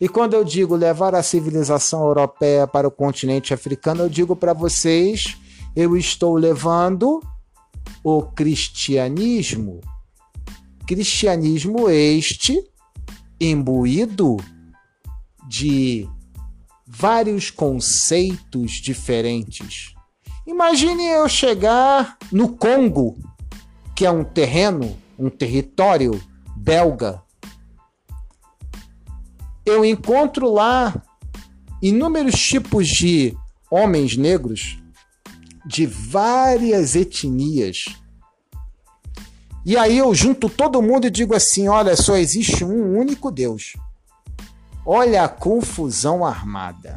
E 0.00 0.08
quando 0.08 0.34
eu 0.34 0.44
digo 0.44 0.74
levar 0.74 1.14
a 1.14 1.22
civilização 1.22 2.04
europeia 2.04 2.66
para 2.66 2.88
o 2.88 2.90
continente 2.90 3.54
africano, 3.54 4.02
eu 4.04 4.08
digo 4.08 4.36
para 4.36 4.52
vocês, 4.52 5.36
eu 5.74 5.96
estou 5.96 6.36
levando 6.36 7.20
o 8.02 8.22
cristianismo. 8.22 9.80
Cristianismo 10.86 11.90
este 11.90 12.62
imbuído 13.40 14.36
de 15.48 16.08
vários 16.86 17.50
conceitos 17.50 18.72
diferentes. 18.72 19.94
Imagine 20.46 21.04
eu 21.04 21.28
chegar 21.28 22.16
no 22.30 22.50
Congo, 22.56 23.18
que 23.94 24.06
é 24.06 24.10
um 24.10 24.22
terreno, 24.22 24.96
um 25.18 25.28
território 25.28 26.22
belga. 26.56 27.22
Eu 29.64 29.84
encontro 29.84 30.52
lá 30.52 31.02
inúmeros 31.82 32.34
tipos 32.40 32.86
de 32.86 33.36
homens 33.70 34.16
negros 34.16 34.78
de 35.66 35.84
várias 35.84 36.94
etnias. 36.94 37.86
E 39.66 39.76
aí 39.76 39.98
eu 39.98 40.14
junto 40.14 40.48
todo 40.48 40.80
mundo 40.80 41.08
e 41.08 41.10
digo 41.10 41.34
assim: 41.34 41.66
olha, 41.66 41.96
só 41.96 42.16
existe 42.16 42.64
um 42.64 42.96
único 42.96 43.32
Deus. 43.32 43.72
Olha 44.86 45.24
a 45.24 45.28
confusão 45.28 46.24
armada. 46.24 46.96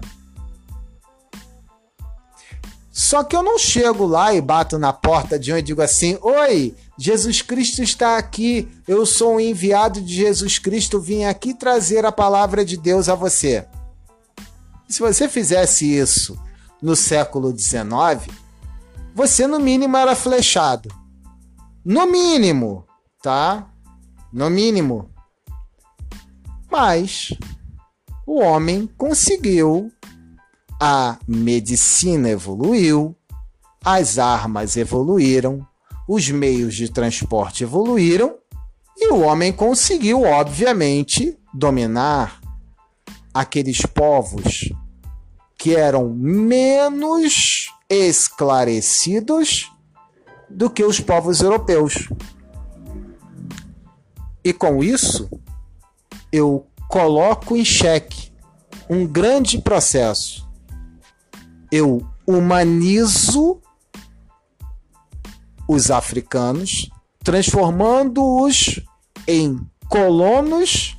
Só 2.92 3.24
que 3.24 3.36
eu 3.36 3.42
não 3.42 3.58
chego 3.58 4.06
lá 4.06 4.36
e 4.36 4.40
bato 4.40 4.78
na 4.78 4.94
porta 4.94 5.40
de 5.40 5.52
um 5.52 5.58
e 5.58 5.64
digo 5.64 5.82
assim: 5.82 6.20
Oi, 6.22 6.76
Jesus 6.96 7.42
Cristo 7.42 7.82
está 7.82 8.20
aqui. 8.20 8.70
Eu 8.88 9.04
sou 9.04 9.38
um 9.38 9.40
enviado 9.40 10.00
de 10.00 10.14
Jesus 10.14 10.60
Cristo. 10.60 11.02
Vim 11.02 11.24
aqui 11.24 11.56
trazer 11.56 12.06
a 12.06 12.12
palavra 12.12 12.64
de 12.64 12.78
Deus 12.78 13.10
a 13.10 13.16
você. 13.16 13.66
Se 14.88 15.00
você 15.00 15.28
fizesse 15.28 15.92
isso 15.92 16.40
no 16.80 16.96
século 16.96 17.52
XIX, 17.58 18.32
você 19.16 19.48
no 19.48 19.60
mínimo 19.60 19.98
era 19.98 20.16
flechado. 20.16 20.99
No 21.84 22.06
mínimo, 22.06 22.86
tá? 23.22 23.72
No 24.32 24.50
mínimo. 24.50 25.10
Mas 26.70 27.34
o 28.28 28.42
homem 28.42 28.88
conseguiu, 28.98 29.92
a 30.80 31.18
medicina 31.28 32.30
evoluiu, 32.30 33.16
as 33.84 34.20
armas 34.20 34.78
evoluíram, 34.78 35.66
os 36.08 36.30
meios 36.30 36.76
de 36.76 36.92
transporte 36.92 37.64
evoluíram 37.64 38.36
e 38.98 39.12
o 39.12 39.22
homem 39.22 39.54
conseguiu, 39.54 40.24
obviamente, 40.24 41.38
dominar 41.54 42.42
aqueles 43.34 43.82
povos 43.82 44.70
que 45.58 45.76
eram 45.76 46.10
menos 46.10 47.68
esclarecidos 47.90 49.72
do 50.50 50.70
que 50.70 50.84
os 50.84 51.00
povos 51.00 51.42
europeus. 51.42 52.10
E 54.44 54.54
com 54.54 54.84
isso, 54.84 55.30
eu 56.32 56.66
coloco 56.88 57.56
em 57.56 57.64
xeque 57.64 58.32
um 58.90 59.06
grande 59.06 59.60
processo. 59.60 60.48
Eu 61.72 62.06
humanizo 62.26 63.62
os 65.68 65.92
africanos, 65.92 66.90
transformando-os 67.24 68.82
em 69.28 69.60
colonos 69.88 70.98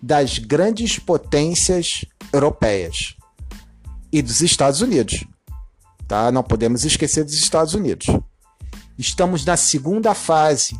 das 0.00 0.38
grandes 0.38 0.98
potências 0.98 2.04
europeias 2.32 3.14
e 4.10 4.22
dos 4.22 4.40
Estados 4.40 4.80
Unidos. 4.80 5.24
Tá? 6.12 6.30
Não 6.30 6.42
podemos 6.42 6.84
esquecer 6.84 7.24
dos 7.24 7.32
Estados 7.32 7.72
Unidos. 7.72 8.06
Estamos 8.98 9.46
na 9.46 9.56
segunda 9.56 10.14
fase 10.14 10.78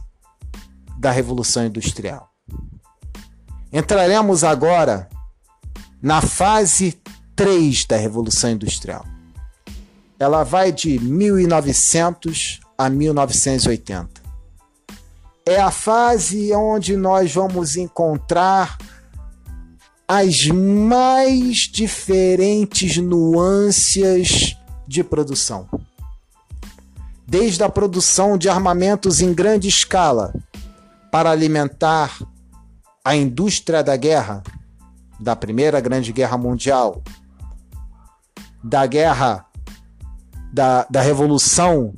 da 0.99 1.11
Revolução 1.11 1.65
Industrial. 1.65 2.29
Entraremos 3.73 4.45
agora 4.45 5.09
na 6.03 6.21
fase 6.21 7.01
3 7.35 7.87
da 7.87 7.97
Revolução 7.97 8.51
Industrial. 8.51 9.07
Ela 10.19 10.45
vai 10.45 10.71
de 10.71 10.99
1900 10.99 12.61
a 12.77 12.91
1980. 12.91 14.21
É 15.47 15.59
a 15.59 15.71
fase 15.71 16.53
onde 16.53 16.95
nós 16.95 17.33
vamos 17.33 17.77
encontrar 17.77 18.77
as 20.07 20.47
mais 20.49 21.61
diferentes 21.61 22.99
nuances 22.99 24.59
de 24.93 25.03
produção. 25.03 25.67
Desde 27.27 27.65
a 27.65 27.69
produção 27.71 28.37
de 28.37 28.51
armamentos 28.51 29.23
em 29.23 29.33
grande 29.33 29.67
escala 29.67 30.35
para 31.11 31.31
alimentar 31.31 32.19
a 33.03 33.17
indústria 33.17 33.83
da 33.83 33.97
guerra, 33.97 34.43
da 35.19 35.35
Primeira 35.35 35.81
Grande 35.81 36.13
Guerra 36.13 36.37
Mundial, 36.37 37.03
da 38.63 38.85
guerra 38.85 39.47
da, 40.53 40.87
da 40.91 41.01
Revolução 41.01 41.95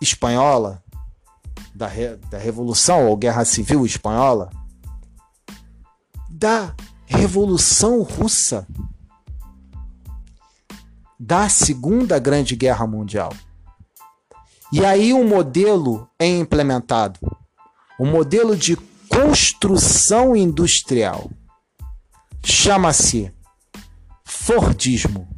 Espanhola, 0.00 0.82
da, 1.74 1.88
da 2.30 2.38
Revolução 2.38 3.06
ou 3.06 3.18
Guerra 3.18 3.44
Civil 3.44 3.84
Espanhola, 3.84 4.48
da 6.26 6.74
Revolução 7.04 8.02
Russa, 8.02 8.66
da 11.22 11.50
Segunda 11.50 12.18
Grande 12.18 12.56
Guerra 12.56 12.86
Mundial. 12.86 13.34
E 14.72 14.82
aí 14.86 15.12
um 15.12 15.28
modelo 15.28 16.08
é 16.18 16.26
implementado, 16.26 17.20
um 18.00 18.10
modelo 18.10 18.56
de 18.56 18.74
construção 19.06 20.34
industrial. 20.34 21.30
Chama-se 22.42 23.30
Fordismo. 24.24 25.28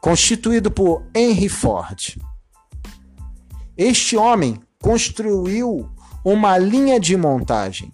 Constituído 0.00 0.72
por 0.72 1.04
Henry 1.14 1.48
Ford. 1.48 2.18
Este 3.76 4.16
homem 4.16 4.60
construiu 4.82 5.88
uma 6.24 6.58
linha 6.58 6.98
de 6.98 7.16
montagem, 7.16 7.92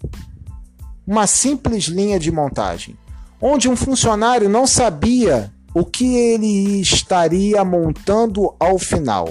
uma 1.05 1.27
simples 1.27 1.83
linha 1.83 2.19
de 2.19 2.31
montagem, 2.31 2.97
onde 3.39 3.69
um 3.69 3.75
funcionário 3.75 4.49
não 4.49 4.65
sabia 4.65 5.54
o 5.75 5.83
que 5.83 6.15
ele 6.15 6.79
estaria 6.79 7.65
montando 7.65 8.55
ao 8.57 8.79
final. 8.79 9.29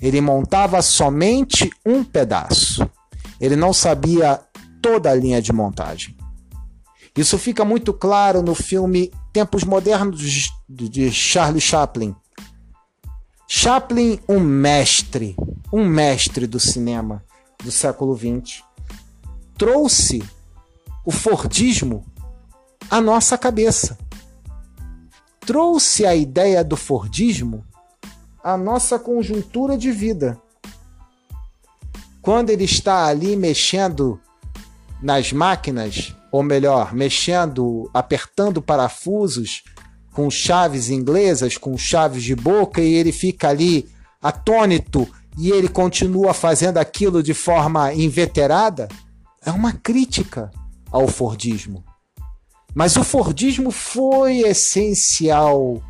Ele 0.00 0.20
montava 0.20 0.80
somente 0.80 1.68
um 1.84 2.04
pedaço. 2.04 2.88
Ele 3.40 3.56
não 3.56 3.72
sabia 3.72 4.40
toda 4.80 5.10
a 5.10 5.14
linha 5.14 5.42
de 5.42 5.52
montagem. 5.52 6.16
Isso 7.16 7.36
fica 7.36 7.64
muito 7.64 7.92
claro 7.92 8.42
no 8.42 8.54
filme 8.54 9.10
Tempos 9.32 9.64
Modernos 9.64 10.52
de 10.68 11.10
Charlie 11.10 11.60
Chaplin. 11.60 12.14
Chaplin, 13.48 14.20
um 14.28 14.38
mestre, 14.38 15.34
um 15.72 15.84
mestre 15.84 16.46
do 16.46 16.60
cinema 16.60 17.24
do 17.62 17.72
século 17.72 18.16
XX, 18.16 18.62
trouxe 19.58 20.22
o 21.04 21.10
Fordismo 21.10 22.06
à 22.88 23.00
nossa 23.00 23.36
cabeça. 23.36 23.98
Trouxe 25.44 26.06
a 26.06 26.14
ideia 26.14 26.62
do 26.62 26.76
Fordismo 26.76 27.64
à 28.42 28.56
nossa 28.56 28.98
conjuntura 28.98 29.76
de 29.76 29.90
vida 29.90 30.40
quando 32.22 32.50
ele 32.50 32.64
está 32.64 33.06
ali 33.06 33.34
mexendo 33.34 34.20
nas 35.02 35.32
máquinas, 35.32 36.14
ou 36.30 36.42
melhor, 36.42 36.94
mexendo, 36.94 37.90
apertando 37.92 38.62
parafusos 38.62 39.64
com 40.12 40.30
chaves 40.30 40.88
inglesas, 40.88 41.58
com 41.58 41.76
chaves 41.76 42.22
de 42.22 42.36
boca, 42.36 42.80
e 42.80 42.94
ele 42.94 43.10
fica 43.10 43.48
ali 43.48 43.88
atônito 44.22 45.08
e 45.36 45.50
ele 45.50 45.68
continua 45.68 46.32
fazendo 46.32 46.78
aquilo 46.78 47.22
de 47.22 47.34
forma 47.34 47.92
inveterada, 47.92 48.86
é 49.44 49.50
uma 49.50 49.72
crítica 49.72 50.50
ao 50.92 51.08
Fordismo. 51.08 51.82
Mas 52.74 52.96
o 52.96 53.04
Fordismo 53.04 53.70
foi 53.70 54.38
essencial 54.40 55.82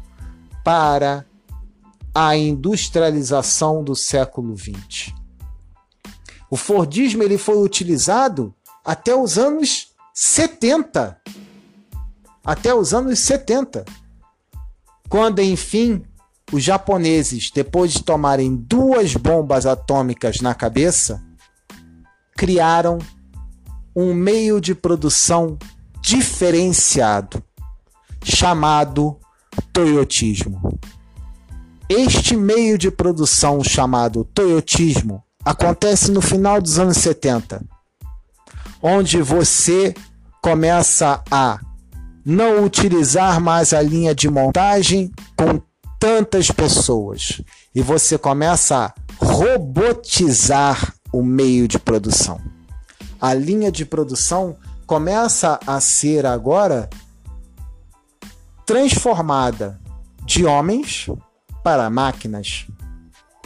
para 0.64 1.24
a 2.14 2.36
industrialização 2.36 3.82
do 3.82 3.94
século 3.94 4.56
XX. 4.56 5.14
O 6.50 6.56
Fordismo 6.56 7.22
ele 7.22 7.38
foi 7.38 7.56
utilizado 7.56 8.54
até 8.84 9.14
os 9.14 9.38
anos 9.38 9.88
70. 10.12 11.18
Até 12.44 12.74
os 12.74 12.92
anos 12.92 13.20
70. 13.20 13.84
Quando, 15.08 15.40
enfim, 15.40 16.02
os 16.52 16.62
japoneses, 16.62 17.50
depois 17.50 17.92
de 17.92 18.02
tomarem 18.02 18.54
duas 18.54 19.14
bombas 19.14 19.64
atômicas 19.64 20.40
na 20.40 20.54
cabeça, 20.54 21.22
criaram 22.36 22.98
um 23.94 24.12
meio 24.12 24.60
de 24.60 24.74
produção 24.74 25.58
diferenciado, 26.02 27.42
chamado 28.22 29.16
toyotismo. 29.72 30.78
Este 31.88 32.36
meio 32.36 32.76
de 32.76 32.90
produção 32.90 33.62
chamado 33.62 34.24
toyotismo 34.24 35.22
acontece 35.44 36.10
no 36.10 36.20
final 36.20 36.60
dos 36.60 36.78
anos 36.78 36.96
70, 36.98 37.64
onde 38.82 39.22
você 39.22 39.94
começa 40.42 41.22
a 41.30 41.60
não 42.24 42.64
utilizar 42.64 43.40
mais 43.40 43.72
a 43.72 43.80
linha 43.80 44.14
de 44.14 44.28
montagem 44.28 45.10
com 45.36 45.60
tantas 45.98 46.50
pessoas 46.50 47.40
e 47.74 47.80
você 47.80 48.18
começa 48.18 48.76
a 48.86 48.94
robotizar 49.24 50.94
o 51.12 51.22
meio 51.22 51.68
de 51.68 51.78
produção. 51.78 52.40
A 53.20 53.34
linha 53.34 53.70
de 53.70 53.84
produção 53.84 54.56
começa 54.86 55.58
a 55.66 55.80
ser 55.80 56.26
agora 56.26 56.88
transformada 58.66 59.80
de 60.24 60.44
homens 60.44 61.06
para 61.62 61.90
máquinas, 61.90 62.66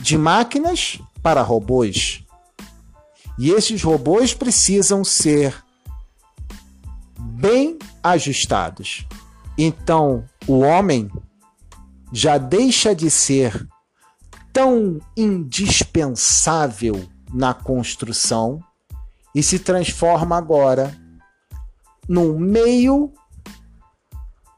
de 0.00 0.16
máquinas 0.16 1.00
para 1.22 1.42
robôs. 1.42 2.24
E 3.38 3.50
esses 3.50 3.82
robôs 3.82 4.32
precisam 4.32 5.04
ser 5.04 5.54
bem 7.18 7.78
ajustados. 8.02 9.06
Então, 9.58 10.24
o 10.46 10.60
homem 10.60 11.10
já 12.12 12.38
deixa 12.38 12.94
de 12.94 13.10
ser 13.10 13.66
tão 14.52 15.00
indispensável 15.16 17.06
na 17.32 17.52
construção 17.52 18.60
e 19.34 19.42
se 19.42 19.58
transforma 19.58 20.36
agora 20.36 20.96
num 22.08 22.38
meio 22.38 23.12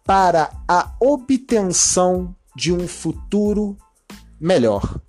para 0.04 0.50
a 0.66 0.92
obtenção 1.00 2.34
de 2.54 2.72
um 2.72 2.88
futuro 2.88 3.76
melhor. 4.40 5.00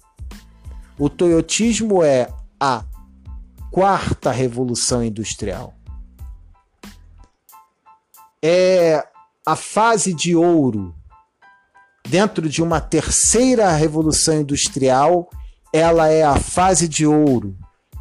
O 0.98 1.10
toyotismo 1.10 2.04
é 2.04 2.30
a 2.60 2.84
quarta 3.72 4.32
revolução 4.32 5.04
industrial. 5.04 5.74
É 8.42 9.08
a 9.46 9.56
fase 9.56 10.14
de 10.14 10.36
ouro 10.36 10.94
dentro 12.10 12.50
de 12.50 12.62
uma 12.62 12.82
terceira 12.82 13.72
revolução 13.72 14.42
industrial, 14.42 15.30
ela 15.72 16.08
é 16.08 16.24
a 16.24 16.36
fase 16.36 16.88
de 16.88 17.06
ouro 17.06 17.56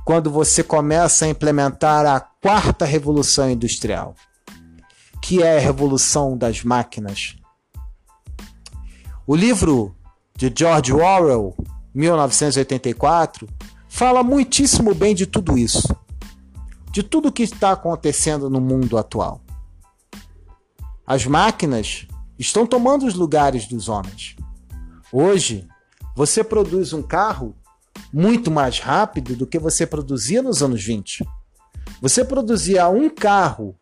quando 0.05 0.31
você 0.31 0.63
começa 0.63 1.27
a 1.27 1.29
implementar 1.29 2.07
a 2.07 2.19
quarta 2.19 2.87
revolução 2.87 3.51
industrial, 3.51 4.15
que 5.23 5.43
é 5.43 5.57
a 5.57 5.61
revolução 5.61 6.37
das 6.37 6.63
máquinas. 6.63 7.37
O 9.27 9.35
livro 9.35 9.95
de 10.37 10.53
George 10.57 10.93
Orwell, 10.93 11.55
1984, 11.95 13.49
fala 13.89 14.23
muitíssimo 14.23 14.95
bem 14.95 15.15
de 15.15 15.27
tudo 15.27 15.59
isso, 15.59 15.95
de 16.91 17.03
tudo 17.03 17.33
que 17.33 17.43
está 17.43 17.73
acontecendo 17.73 18.49
no 18.49 18.61
mundo 18.61 18.97
atual. 18.97 19.41
As 21.07 21.27
máquinas 21.27 22.07
estão 22.39 22.67
tomando 22.67 23.07
os 23.07 23.15
lugares 23.15 23.67
dos 23.67 23.89
homens. 23.89 24.37
Hoje, 25.13 25.67
você 26.15 26.45
produz 26.45 26.93
um 26.93 27.03
carro 27.03 27.55
muito 28.13 28.51
mais 28.51 28.79
rápido 28.79 29.35
do 29.35 29.47
que 29.47 29.59
você 29.59 29.87
produzia 29.87 30.43
nos 30.43 30.63
anos 30.63 30.83
20. 30.83 31.25
Você 32.01 32.25
produzia 32.25 32.89
um 32.89 33.11
carro 33.11 33.75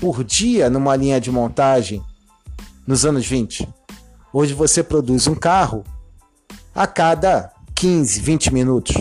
por 0.00 0.22
dia 0.24 0.70
numa 0.70 0.96
linha 0.96 1.20
de 1.20 1.30
montagem 1.30 2.02
nos 2.86 3.04
anos 3.04 3.26
20. 3.26 3.68
Hoje 4.32 4.54
você 4.54 4.82
produz 4.82 5.26
um 5.26 5.34
carro 5.34 5.84
a 6.74 6.86
cada 6.86 7.52
15, 7.74 8.20
20 8.20 8.52
minutos. 8.52 8.96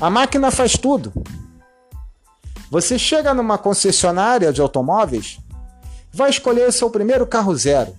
A 0.00 0.10
máquina 0.10 0.50
faz 0.50 0.72
tudo. 0.72 1.12
Você 2.70 2.98
chega 2.98 3.34
numa 3.34 3.58
concessionária 3.58 4.52
de 4.52 4.60
automóveis, 4.60 5.38
vai 6.12 6.30
escolher 6.30 6.68
o 6.68 6.72
seu 6.72 6.90
primeiro 6.90 7.26
carro 7.26 7.54
zero. 7.54 7.94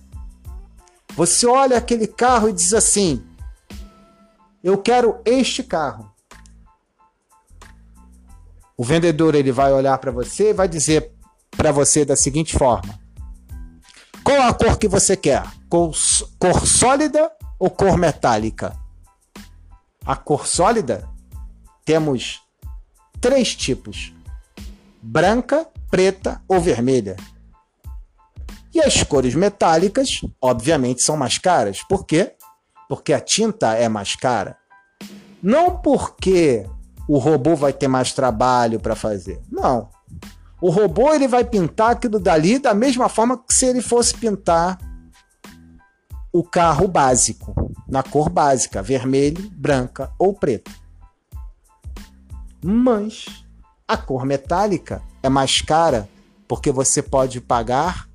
Você 1.15 1.45
olha 1.45 1.77
aquele 1.77 2.07
carro 2.07 2.49
e 2.49 2.53
diz 2.53 2.73
assim: 2.73 3.23
eu 4.63 4.77
quero 4.77 5.19
este 5.25 5.61
carro. 5.61 6.11
O 8.75 8.83
vendedor 8.83 9.35
ele 9.35 9.51
vai 9.51 9.71
olhar 9.71 9.97
para 9.99 10.11
você 10.11 10.49
e 10.49 10.53
vai 10.53 10.67
dizer 10.67 11.13
para 11.55 11.71
você 11.71 12.05
da 12.05 12.15
seguinte 12.15 12.57
forma: 12.57 12.99
Qual 14.23 14.41
a 14.41 14.53
cor 14.53 14.77
que 14.77 14.87
você 14.87 15.15
quer? 15.15 15.43
Cor, 15.69 15.91
cor 16.39 16.65
sólida 16.65 17.31
ou 17.59 17.69
cor 17.69 17.97
metálica? 17.97 18.77
A 20.05 20.15
cor 20.15 20.47
sólida 20.47 21.09
temos 21.85 22.41
três 23.19 23.55
tipos: 23.55 24.13
branca, 25.01 25.67
preta 25.89 26.41
ou 26.47 26.59
vermelha. 26.59 27.15
E 28.73 28.81
as 28.81 29.03
cores 29.03 29.35
metálicas, 29.35 30.21
obviamente, 30.41 31.03
são 31.03 31.15
mais 31.15 31.37
caras. 31.37 31.83
Por 31.87 32.05
quê? 32.05 32.35
porque 32.93 33.11
a 33.11 33.19
tinta 33.19 33.73
é 33.73 33.89
mais 33.89 34.15
cara. 34.15 34.55
Não 35.41 35.77
porque 35.77 36.63
o 37.07 37.17
robô 37.17 37.55
vai 37.55 37.73
ter 37.73 37.87
mais 37.87 38.13
trabalho 38.13 38.79
para 38.79 38.95
fazer. 38.95 39.41
Não. 39.51 39.89
O 40.63 40.69
robô 40.69 41.13
ele 41.13 41.28
vai 41.28 41.43
pintar 41.43 41.91
aquilo 41.91 42.17
dali 42.17 42.58
da 42.58 42.73
mesma 42.73 43.10
forma 43.10 43.38
que 43.38 43.54
se 43.54 43.65
ele 43.65 43.82
fosse 43.82 44.15
pintar 44.15 44.80
o 46.32 46.41
carro 46.41 46.88
básico, 46.88 47.54
na 47.86 48.02
cor 48.02 48.30
básica, 48.30 48.82
vermelho, 48.82 49.52
branca 49.52 50.10
ou 50.17 50.34
preto. 50.34 50.71
Mas 52.63 53.26
a 53.86 53.97
cor 53.97 54.26
metálica 54.26 55.04
é 55.21 55.28
mais 55.28 55.60
cara 55.60 56.08
porque 56.47 56.71
você 56.71 57.02
pode 57.02 57.41
pagar 57.41 58.08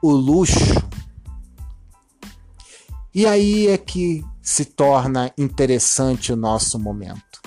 o 0.00 0.12
luxo 0.12 0.82
e 3.14 3.26
aí 3.26 3.68
é 3.68 3.76
que 3.76 4.24
se 4.40 4.64
torna 4.64 5.30
interessante 5.36 6.32
o 6.32 6.36
nosso 6.36 6.78
momento. 6.78 7.42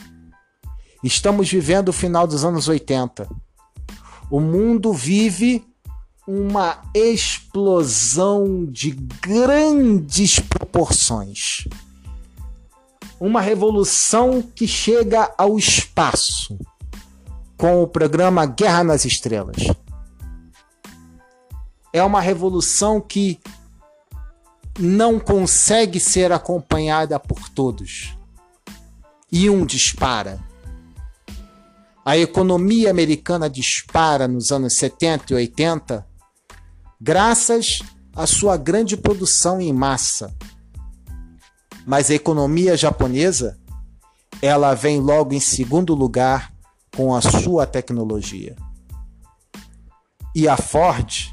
Estamos 1.03 1.49
vivendo 1.49 1.89
o 1.89 1.93
final 1.93 2.27
dos 2.27 2.45
anos 2.45 2.67
80. 2.67 3.27
O 4.29 4.39
mundo 4.39 4.93
vive 4.93 5.65
uma 6.27 6.79
explosão 6.93 8.63
de 8.63 8.91
grandes 8.91 10.39
proporções. 10.39 11.67
Uma 13.19 13.41
revolução 13.41 14.41
que 14.41 14.67
chega 14.67 15.33
ao 15.35 15.57
espaço 15.57 16.57
com 17.57 17.81
o 17.81 17.87
programa 17.87 18.45
Guerra 18.45 18.83
nas 18.83 19.05
Estrelas. 19.05 19.63
É 21.91 22.03
uma 22.03 22.21
revolução 22.21 23.01
que 23.01 23.39
não 24.79 25.19
consegue 25.19 25.99
ser 25.99 26.31
acompanhada 26.31 27.19
por 27.19 27.49
todos. 27.49 28.15
E 29.31 29.49
um 29.49 29.65
dispara. 29.65 30.39
A 32.09 32.17
economia 32.17 32.89
americana 32.89 33.47
dispara 33.47 34.27
nos 34.27 34.51
anos 34.51 34.73
70 34.77 35.31
e 35.31 35.35
80 35.35 36.07
graças 36.99 37.83
à 38.15 38.25
sua 38.25 38.57
grande 38.57 38.97
produção 38.97 39.61
em 39.61 39.71
massa. 39.71 40.35
Mas 41.85 42.09
a 42.09 42.15
economia 42.15 42.75
japonesa, 42.75 43.59
ela 44.41 44.73
vem 44.73 44.99
logo 44.99 45.35
em 45.35 45.39
segundo 45.39 45.93
lugar 45.93 46.51
com 46.97 47.13
a 47.13 47.21
sua 47.21 47.67
tecnologia. 47.67 48.55
E 50.35 50.47
a 50.47 50.57
Ford 50.57 51.31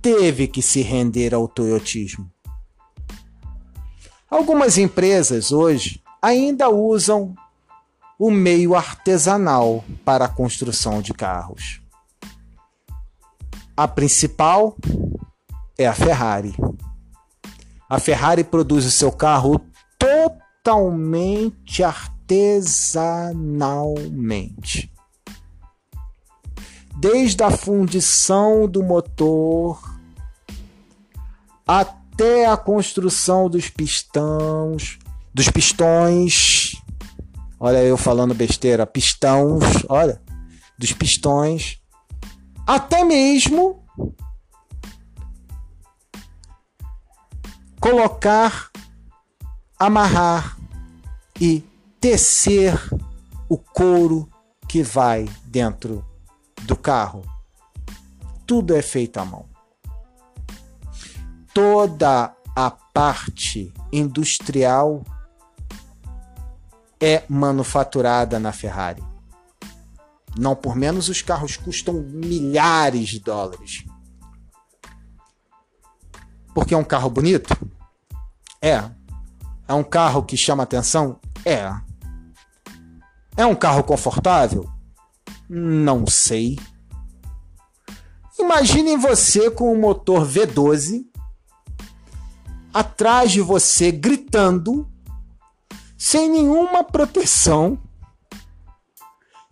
teve 0.00 0.48
que 0.48 0.62
se 0.62 0.80
render 0.80 1.34
ao 1.34 1.46
toyotismo. 1.46 2.32
Algumas 4.30 4.78
empresas 4.78 5.52
hoje 5.52 6.02
ainda 6.22 6.70
usam 6.70 7.34
o 8.22 8.30
meio 8.30 8.76
artesanal 8.76 9.82
para 10.04 10.26
a 10.26 10.28
construção 10.28 11.02
de 11.02 11.12
carros. 11.12 11.80
A 13.76 13.88
principal 13.88 14.76
é 15.76 15.88
a 15.88 15.94
Ferrari. 15.94 16.54
A 17.88 17.98
Ferrari 17.98 18.44
produz 18.44 18.86
o 18.86 18.90
seu 18.90 19.10
carro 19.10 19.60
totalmente 19.98 21.82
artesanal 21.82 22.12
artesanalmente. 22.32 24.90
Desde 26.96 27.42
a 27.42 27.50
fundição 27.50 28.68
do 28.68 28.82
motor 28.82 29.78
até 31.66 32.46
a 32.46 32.56
construção 32.56 33.50
dos 33.50 33.68
pistões, 33.68 34.98
dos 35.34 35.48
pistões. 35.48 36.80
Olha 37.64 37.78
eu 37.78 37.96
falando 37.96 38.34
besteira, 38.34 38.84
pistões, 38.84 39.62
olha, 39.88 40.20
dos 40.76 40.92
pistões, 40.92 41.80
até 42.66 43.04
mesmo 43.04 43.86
colocar, 47.80 48.68
amarrar 49.78 50.58
e 51.40 51.62
tecer 52.00 52.76
o 53.48 53.56
couro 53.56 54.28
que 54.68 54.82
vai 54.82 55.28
dentro 55.44 56.04
do 56.62 56.74
carro. 56.74 57.22
Tudo 58.44 58.74
é 58.74 58.82
feito 58.82 59.18
à 59.18 59.24
mão. 59.24 59.46
Toda 61.54 62.34
a 62.56 62.70
parte 62.72 63.72
industrial 63.92 65.04
é 67.02 67.24
manufaturada 67.28 68.38
na 68.38 68.52
Ferrari. 68.52 69.02
Não 70.38 70.54
por 70.54 70.76
menos 70.76 71.08
os 71.08 71.20
carros 71.20 71.56
custam 71.56 71.94
milhares 71.94 73.08
de 73.08 73.18
dólares. 73.18 73.84
Porque 76.54 76.74
é 76.74 76.76
um 76.76 76.84
carro 76.84 77.10
bonito? 77.10 77.56
É. 78.60 78.88
É 79.66 79.74
um 79.74 79.82
carro 79.82 80.22
que 80.22 80.36
chama 80.36 80.62
atenção? 80.62 81.18
É. 81.44 81.74
É 83.36 83.44
um 83.44 83.54
carro 83.56 83.82
confortável? 83.82 84.70
Não 85.48 86.06
sei. 86.06 86.56
Imaginem 88.38 88.96
você 88.96 89.50
com 89.50 89.72
um 89.72 89.80
motor 89.80 90.24
V12 90.24 91.04
atrás 92.72 93.32
de 93.32 93.40
você 93.40 93.90
gritando 93.90 94.91
sem 96.02 96.28
nenhuma 96.28 96.82
proteção 96.82 97.78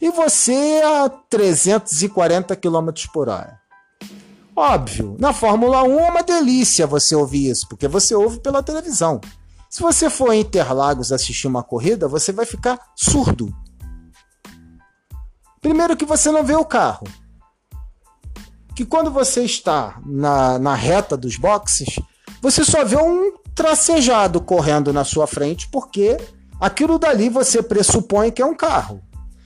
e 0.01 0.11
você 0.11 0.83
a 0.85 1.09
340 1.09 2.57
km 2.57 2.91
por 3.13 3.29
hora. 3.29 3.61
Óbvio, 4.57 5.17
na 5.21 5.33
Fórmula 5.33 5.85
1 5.85 6.01
é 6.01 6.11
uma 6.11 6.23
delícia 6.25 6.89
você 6.89 7.15
ouvir 7.15 7.51
isso, 7.51 7.69
porque 7.69 7.87
você 7.87 8.17
ouve 8.17 8.41
pela 8.41 8.65
televisão. 8.65 9.21
Se 9.71 9.81
você 9.81 10.11
for 10.11 10.33
em 10.33 10.41
Interlagos 10.41 11.13
assistir 11.13 11.47
uma 11.47 11.63
corrida, 11.63 12.09
você 12.09 12.33
vai 12.33 12.45
ficar 12.45 12.81
surdo. 12.97 13.55
Primeiro 15.61 15.97
que 15.97 16.05
você 16.05 16.33
não 16.33 16.43
vê 16.43 16.57
o 16.57 16.65
carro. 16.65 17.07
Que 18.75 18.85
quando 18.85 19.13
você 19.13 19.45
está 19.45 20.01
na, 20.05 20.59
na 20.59 20.75
reta 20.75 21.17
dos 21.17 21.37
boxes, 21.37 22.01
você 22.43 22.65
só 22.65 22.85
vê 22.85 22.97
um 22.97 23.39
tracejado 23.55 24.41
correndo 24.41 24.93
na 24.93 25.05
sua 25.05 25.29
frente, 25.29 25.69
porque 25.71 26.19
aquilo 26.61 26.99
dali 26.99 27.29
você 27.29 27.63
pressupõe 27.63 28.31
que 28.31 28.43
é 28.43 28.47
um 28.47 28.55
carro. 28.55 29.01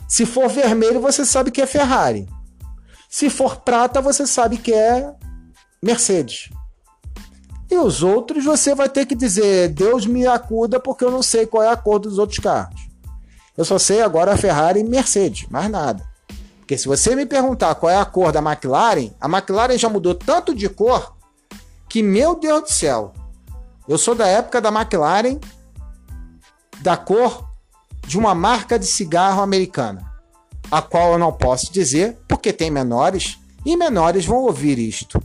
Se 0.09 0.27
for 0.27 0.48
vermelho, 0.48 1.00
você 1.00 1.24
sabe 1.24 1.50
que 1.50 1.62
é 1.62 1.66
Ferrari. 1.66 2.29
Se 3.09 3.31
for 3.31 3.57
prata, 3.57 4.03
você 4.03 4.27
sabe 4.27 4.57
que 4.57 4.72
é 4.72 5.14
Mercedes. 5.83 6.50
E 7.70 7.77
os 7.77 8.03
outros 8.03 8.44
você 8.44 8.74
vai 8.74 8.88
ter 8.88 9.07
que 9.07 9.14
dizer: 9.14 9.68
Deus 9.68 10.07
me 10.07 10.27
acuda, 10.27 10.79
porque 10.79 11.05
eu 11.05 11.11
não 11.11 11.22
sei 11.22 11.46
qual 11.46 11.62
é 11.62 11.70
a 11.70 11.77
cor 11.77 11.98
dos 11.98 12.18
outros 12.18 12.38
carros. 12.38 12.88
Eu 13.57 13.64
só 13.64 13.79
sei 13.79 14.03
agora 14.03 14.33
a 14.33 14.37
Ferrari 14.37 14.81
e 14.81 14.85
Mercedes, 14.85 15.46
mais 15.48 15.70
nada. 15.70 16.05
Porque 16.59 16.77
se 16.77 16.88
você 16.88 17.14
me 17.14 17.27
perguntar 17.27 17.74
qual 17.77 17.90
é 17.90 17.96
a 17.96 18.05
cor 18.05 18.33
da 18.33 18.40
McLaren, 18.40 19.11
a 19.20 19.29
McLaren 19.29 19.79
já 19.79 19.88
mudou 19.88 20.14
tanto 20.14 20.55
de 20.55 20.68
cor 20.68 21.14
que, 21.88 22.03
meu 22.03 22.35
Deus 22.35 22.62
do 22.62 22.72
céu, 22.72 23.12
eu 23.87 23.98
sou 23.98 24.14
da 24.14 24.27
época 24.27 24.61
da 24.61 24.70
McLaren 24.70 25.38
da 26.80 26.96
cor 26.96 27.48
de 28.06 28.18
uma 28.18 28.34
marca 28.34 28.78
de 28.78 28.87
cigarro 28.87 29.42
americana, 29.42 30.04
a 30.70 30.82
qual 30.82 31.12
eu 31.12 31.18
não 31.18 31.32
posso 31.32 31.72
dizer 31.72 32.18
porque 32.28 32.52
tem 32.52 32.70
menores 32.70 33.38
e 33.64 33.76
menores 33.76 34.26
vão 34.26 34.38
ouvir 34.38 34.78
isto. 34.78 35.20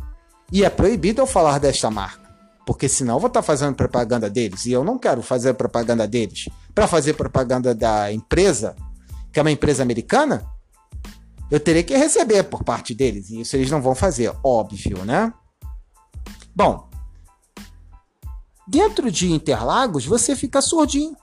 E 0.51 0.63
é 0.63 0.69
proibido 0.69 1.21
eu 1.21 1.27
falar 1.27 1.59
desta 1.59 1.91
marca, 1.91 2.27
porque 2.65 2.89
senão 2.89 3.19
vou 3.19 3.27
estar 3.27 3.41
fazendo 3.41 3.75
propaganda 3.75 4.29
deles 4.29 4.65
e 4.65 4.71
eu 4.71 4.83
não 4.83 4.97
quero 4.97 5.21
fazer 5.21 5.53
propaganda 5.53 6.07
deles. 6.07 6.49
Para 6.73 6.87
fazer 6.87 7.13
propaganda 7.13 7.75
da 7.75 8.11
empresa, 8.11 8.75
que 9.31 9.39
é 9.39 9.43
uma 9.43 9.51
empresa 9.51 9.83
americana, 9.83 10.45
eu 11.51 11.59
teria 11.59 11.83
que 11.83 11.95
receber 11.95 12.43
por 12.43 12.63
parte 12.63 12.93
deles 12.93 13.29
e 13.29 13.41
isso 13.41 13.55
eles 13.55 13.69
não 13.69 13.81
vão 13.81 13.93
fazer, 13.93 14.33
óbvio, 14.43 15.03
né? 15.03 15.33
Bom, 16.55 16.89
dentro 18.67 19.11
de 19.11 19.31
Interlagos 19.31 20.05
você 20.05 20.35
fica 20.35 20.61
surdinho 20.61 21.15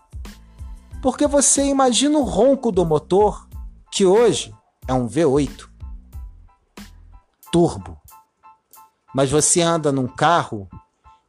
porque 1.06 1.28
você 1.28 1.64
imagina 1.64 2.18
o 2.18 2.24
ronco 2.24 2.72
do 2.72 2.84
motor, 2.84 3.48
que 3.92 4.04
hoje 4.04 4.52
é 4.88 4.92
um 4.92 5.06
V8 5.06 5.68
turbo. 7.52 7.96
Mas 9.14 9.30
você 9.30 9.60
anda 9.60 9.92
num 9.92 10.08
carro 10.08 10.68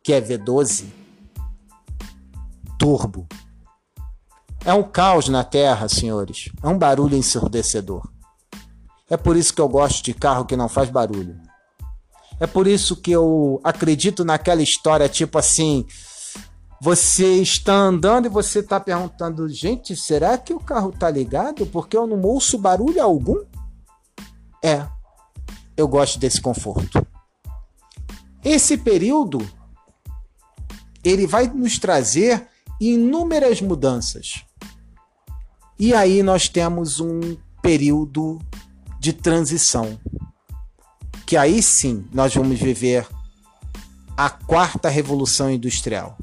que 0.01 0.13
é 0.13 0.19
V12 0.19 0.85
turbo. 2.79 3.27
É 4.65 4.73
um 4.73 4.81
caos 4.81 5.29
na 5.29 5.43
terra, 5.43 5.87
senhores. 5.87 6.49
É 6.63 6.67
um 6.67 6.79
barulho 6.79 7.15
ensurdecedor. 7.15 8.01
É 9.07 9.15
por 9.15 9.37
isso 9.37 9.53
que 9.53 9.61
eu 9.61 9.69
gosto 9.69 10.03
de 10.03 10.15
carro 10.15 10.45
que 10.45 10.57
não 10.57 10.67
faz 10.67 10.89
barulho. 10.89 11.39
É 12.39 12.47
por 12.47 12.65
isso 12.65 12.95
que 12.95 13.11
eu 13.11 13.61
acredito 13.63 14.25
naquela 14.25 14.63
história 14.63 15.07
tipo 15.07 15.37
assim, 15.37 15.85
você 16.79 17.41
está 17.41 17.73
andando 17.73 18.27
e 18.27 18.29
você 18.29 18.59
está 18.59 18.79
perguntando, 18.79 19.49
gente, 19.49 19.95
será 19.95 20.37
que 20.37 20.53
o 20.53 20.59
carro 20.59 20.89
está 20.89 21.09
ligado? 21.09 21.65
Porque 21.65 21.97
eu 21.97 22.05
não 22.05 22.21
ouço 22.21 22.57
barulho 22.57 23.01
algum? 23.01 23.43
É, 24.63 24.85
eu 25.75 25.87
gosto 25.87 26.19
desse 26.19 26.39
conforto. 26.39 27.05
Esse 28.43 28.77
período 28.77 29.47
ele 31.03 31.25
vai 31.25 31.47
nos 31.47 31.79
trazer 31.79 32.47
inúmeras 32.79 33.59
mudanças. 33.61 34.43
E 35.79 35.93
aí 35.93 36.21
nós 36.21 36.47
temos 36.47 36.99
um 36.99 37.37
período 37.61 38.39
de 38.99 39.13
transição. 39.13 39.99
Que 41.25 41.35
aí 41.35 41.61
sim 41.61 42.05
nós 42.13 42.33
vamos 42.33 42.59
viver 42.59 43.07
a 44.15 44.29
quarta 44.29 44.89
revolução 44.89 45.51
industrial 45.51 46.17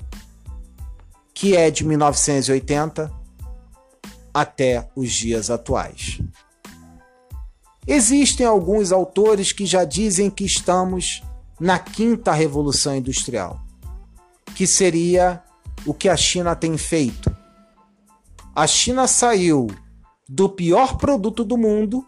que 1.34 1.56
é 1.56 1.70
de 1.70 1.84
1980 1.84 3.12
até 4.32 4.88
os 4.94 5.10
dias 5.10 5.50
atuais. 5.50 6.20
Existem 7.86 8.46
alguns 8.46 8.92
autores 8.92 9.52
que 9.52 9.66
já 9.66 9.84
dizem 9.84 10.30
que 10.30 10.44
estamos 10.44 11.22
na 11.60 11.78
quinta 11.78 12.32
revolução 12.32 12.96
industrial, 12.96 13.60
que 14.54 14.66
seria 14.66 15.42
o 15.84 15.92
que 15.92 16.08
a 16.08 16.16
China 16.16 16.56
tem 16.56 16.78
feito. 16.78 17.34
A 18.54 18.66
China 18.66 19.06
saiu 19.06 19.66
do 20.28 20.48
pior 20.48 20.96
produto 20.96 21.44
do 21.44 21.58
mundo 21.58 22.06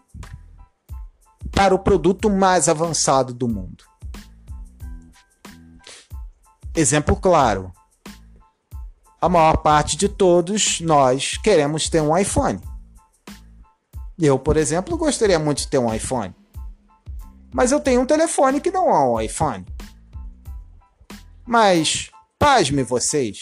para 1.51 1.75
o 1.75 1.79
produto 1.79 2.29
mais 2.29 2.67
avançado 2.67 3.33
do 3.33 3.47
mundo. 3.47 3.83
Exemplo 6.75 7.15
claro: 7.15 7.71
a 9.21 9.27
maior 9.27 9.57
parte 9.57 9.97
de 9.97 10.07
todos 10.07 10.79
nós 10.81 11.37
queremos 11.37 11.89
ter 11.89 12.01
um 12.01 12.15
iPhone. 12.15 12.59
Eu, 14.19 14.37
por 14.37 14.57
exemplo, 14.57 14.97
gostaria 14.97 15.39
muito 15.39 15.59
de 15.59 15.67
ter 15.67 15.77
um 15.77 15.93
iPhone. 15.93 16.35
Mas 17.53 17.71
eu 17.71 17.79
tenho 17.79 18.01
um 18.01 18.05
telefone 18.05 18.61
que 18.61 18.71
não 18.71 18.89
é 18.89 18.99
um 18.99 19.21
iPhone. 19.21 19.65
Mas, 21.45 22.11
pasme 22.37 22.83
vocês, 22.83 23.39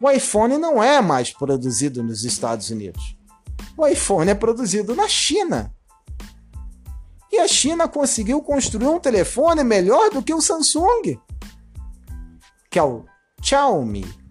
o 0.00 0.10
iPhone 0.10 0.56
não 0.58 0.82
é 0.82 1.00
mais 1.00 1.30
produzido 1.30 2.02
nos 2.02 2.24
Estados 2.24 2.70
Unidos. 2.70 3.16
O 3.76 3.86
iPhone 3.86 4.30
é 4.30 4.34
produzido 4.34 4.94
na 4.94 5.08
China. 5.08 5.72
E 7.30 7.38
a 7.38 7.48
China 7.48 7.88
conseguiu 7.88 8.40
construir 8.40 8.86
um 8.86 9.00
telefone 9.00 9.64
melhor 9.64 10.10
do 10.10 10.22
que 10.22 10.32
o 10.32 10.40
Samsung, 10.40 11.20
que 12.70 12.78
é 12.78 12.82
o 12.82 13.04
Xiaomi 13.42 14.23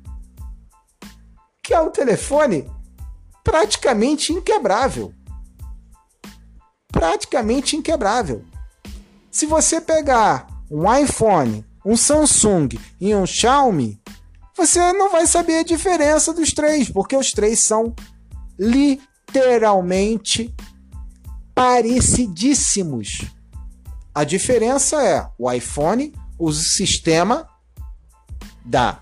que 1.63 1.73
é 1.73 1.79
um 1.79 1.89
telefone 1.89 2.69
praticamente 3.43 4.31
inquebrável. 4.33 5.13
Praticamente 6.91 7.75
inquebrável. 7.75 8.43
Se 9.31 9.45
você 9.45 9.81
pegar 9.81 10.45
um 10.69 10.93
iPhone, 10.93 11.65
um 11.85 11.97
Samsung 11.97 12.69
e 12.99 13.15
um 13.15 13.25
Xiaomi, 13.25 13.99
você 14.55 14.93
não 14.93 15.09
vai 15.09 15.25
saber 15.25 15.59
a 15.59 15.63
diferença 15.63 16.31
dos 16.33 16.53
três, 16.53 16.89
porque 16.89 17.15
os 17.15 17.31
três 17.31 17.63
são 17.63 17.95
literalmente 18.59 20.53
parecidíssimos. 21.55 23.25
A 24.13 24.23
diferença 24.23 25.01
é 25.01 25.27
o 25.39 25.51
iPhone 25.51 26.13
usa 26.37 26.59
o 26.59 26.63
sistema 26.63 27.47
da 28.65 28.99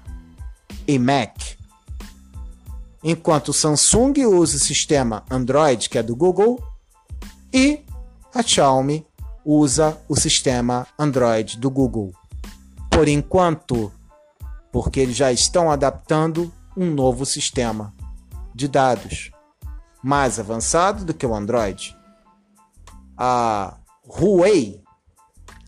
iMac, 0.88 1.58
enquanto 3.04 3.50
o 3.50 3.54
Samsung 3.54 4.26
usa 4.26 4.58
o 4.58 4.60
sistema 4.60 5.24
Android, 5.30 5.90
que 5.90 5.98
é 5.98 6.04
do 6.04 6.16
Google, 6.16 6.62
e 7.54 7.84
a 8.34 8.42
Xiaomi 8.42 9.06
usa 9.44 10.00
o 10.08 10.16
sistema 10.16 10.88
Android 10.98 11.58
do 11.58 11.70
Google. 11.70 12.14
Por 12.90 13.08
enquanto, 13.08 13.92
porque 14.72 15.00
eles 15.00 15.16
já 15.16 15.32
estão 15.32 15.72
adaptando 15.72 16.54
um 16.78 16.92
novo 16.92 17.26
sistema 17.26 17.94
de 18.54 18.68
dados 18.68 19.32
mais 20.04 20.40
avançado 20.40 21.04
do 21.06 21.14
que 21.14 21.26
o 21.26 21.36
Android. 21.36 21.98
A 23.18 23.78
Huawei, 24.08 24.82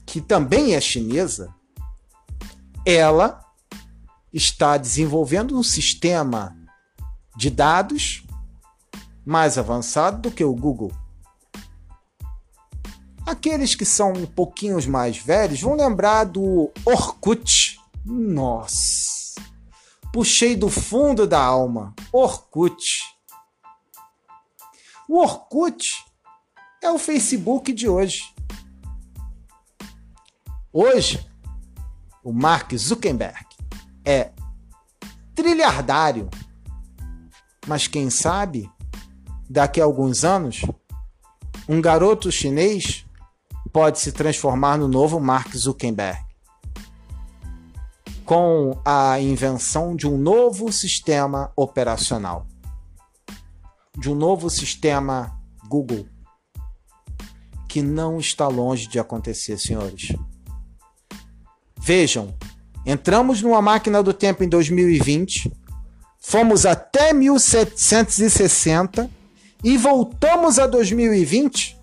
que 0.05 0.21
também 0.21 0.75
é 0.75 0.81
chinesa, 0.81 1.53
ela 2.85 3.43
está 4.31 4.77
desenvolvendo 4.77 5.57
um 5.57 5.63
sistema 5.63 6.57
de 7.35 7.49
dados 7.49 8.23
mais 9.25 9.57
avançado 9.57 10.21
do 10.21 10.31
que 10.31 10.43
o 10.43 10.53
Google. 10.53 10.91
Aqueles 13.25 13.73
que 13.73 13.85
são 13.85 14.11
um 14.11 14.25
pouquinho 14.25 14.77
mais 14.89 15.17
velhos 15.17 15.61
vão 15.61 15.75
lembrar 15.75 16.25
do 16.25 16.71
Orkut. 16.85 17.79
Nossa! 18.05 19.13
Puxei 20.13 20.55
do 20.55 20.69
fundo 20.69 21.25
da 21.25 21.43
alma. 21.43 21.95
Orkut. 22.11 23.01
O 25.09 25.19
Orkut 25.19 25.89
é 26.83 26.91
o 26.91 26.99
Facebook 26.99 27.73
de 27.73 27.89
hoje. 27.89 28.31
Hoje, 30.71 31.27
o 32.23 32.31
Mark 32.31 32.73
Zuckerberg 32.75 33.45
é 34.05 34.31
trilhardário. 35.33 36.29
Mas 37.67 37.87
quem 37.87 38.09
sabe, 38.09 38.69
daqui 39.49 39.79
a 39.79 39.85
alguns 39.85 40.23
anos, 40.23 40.61
um 41.67 41.81
garoto 41.81 42.31
chinês 42.31 43.05
pode 43.71 43.99
se 43.99 44.11
transformar 44.11 44.77
no 44.77 44.87
novo 44.87 45.19
Mark 45.19 45.55
Zuckerberg. 45.55 46.21
Com 48.25 48.79
a 48.85 49.19
invenção 49.19 49.95
de 49.95 50.07
um 50.07 50.17
novo 50.17 50.71
sistema 50.71 51.51
operacional, 51.55 52.45
de 53.97 54.09
um 54.09 54.15
novo 54.15 54.49
sistema 54.49 55.39
Google, 55.67 56.07
que 57.67 57.81
não 57.81 58.19
está 58.19 58.47
longe 58.47 58.87
de 58.87 58.99
acontecer, 58.99 59.57
senhores. 59.57 60.15
Vejam, 61.79 62.33
entramos 62.85 63.41
numa 63.41 63.61
máquina 63.61 64.01
do 64.01 64.13
tempo 64.13 64.43
em 64.43 64.47
2020, 64.47 65.51
fomos 66.23 66.65
até 66.65 67.11
1760 67.13 69.11
e 69.63 69.77
voltamos 69.77 70.57
a 70.57 70.65
2020 70.65 71.77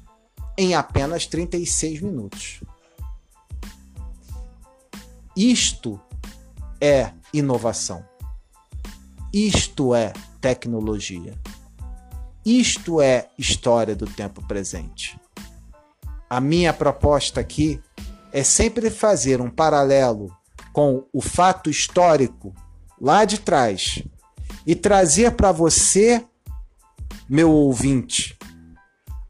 em 0.57 0.75
apenas 0.75 1.27
36 1.27 2.01
minutos. 2.01 2.61
Isto 5.37 6.01
é 6.81 7.13
inovação. 7.33 8.05
Isto 9.33 9.95
é 9.95 10.13
tecnologia. 10.41 11.39
Isto 12.45 13.01
é 13.01 13.29
história 13.39 13.95
do 13.95 14.07
tempo 14.07 14.45
presente. 14.49 15.21
A 16.29 16.41
minha 16.41 16.73
proposta 16.73 17.41
aqui 17.41 17.81
é 18.33 18.43
sempre 18.43 18.91
fazer 18.91 19.41
um 19.41 19.51
paralelo 19.51 20.35
com 20.73 21.05
o 21.13 21.21
fato 21.21 21.71
histórico 21.71 22.55
lá 23.01 23.25
de 23.25 23.39
trás 23.39 24.03
e 24.71 24.75
trazer 24.77 25.33
para 25.33 25.51
você, 25.51 26.25
meu 27.29 27.51
ouvinte, 27.51 28.39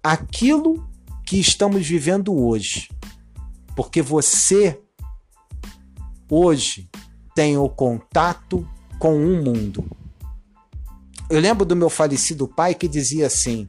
aquilo 0.03 0.86
que 1.24 1.41
estamos 1.41 1.86
vivendo 1.86 2.38
hoje. 2.38 2.91
Porque 3.74 4.03
você 4.03 4.78
hoje 6.30 6.91
tem 7.34 7.57
o 7.57 7.70
contato 7.70 8.68
com 8.99 9.16
um 9.16 9.43
mundo. 9.43 9.82
Eu 11.30 11.41
lembro 11.41 11.64
do 11.64 11.74
meu 11.74 11.88
falecido 11.88 12.47
pai 12.47 12.74
que 12.74 12.86
dizia 12.86 13.26
assim: 13.26 13.66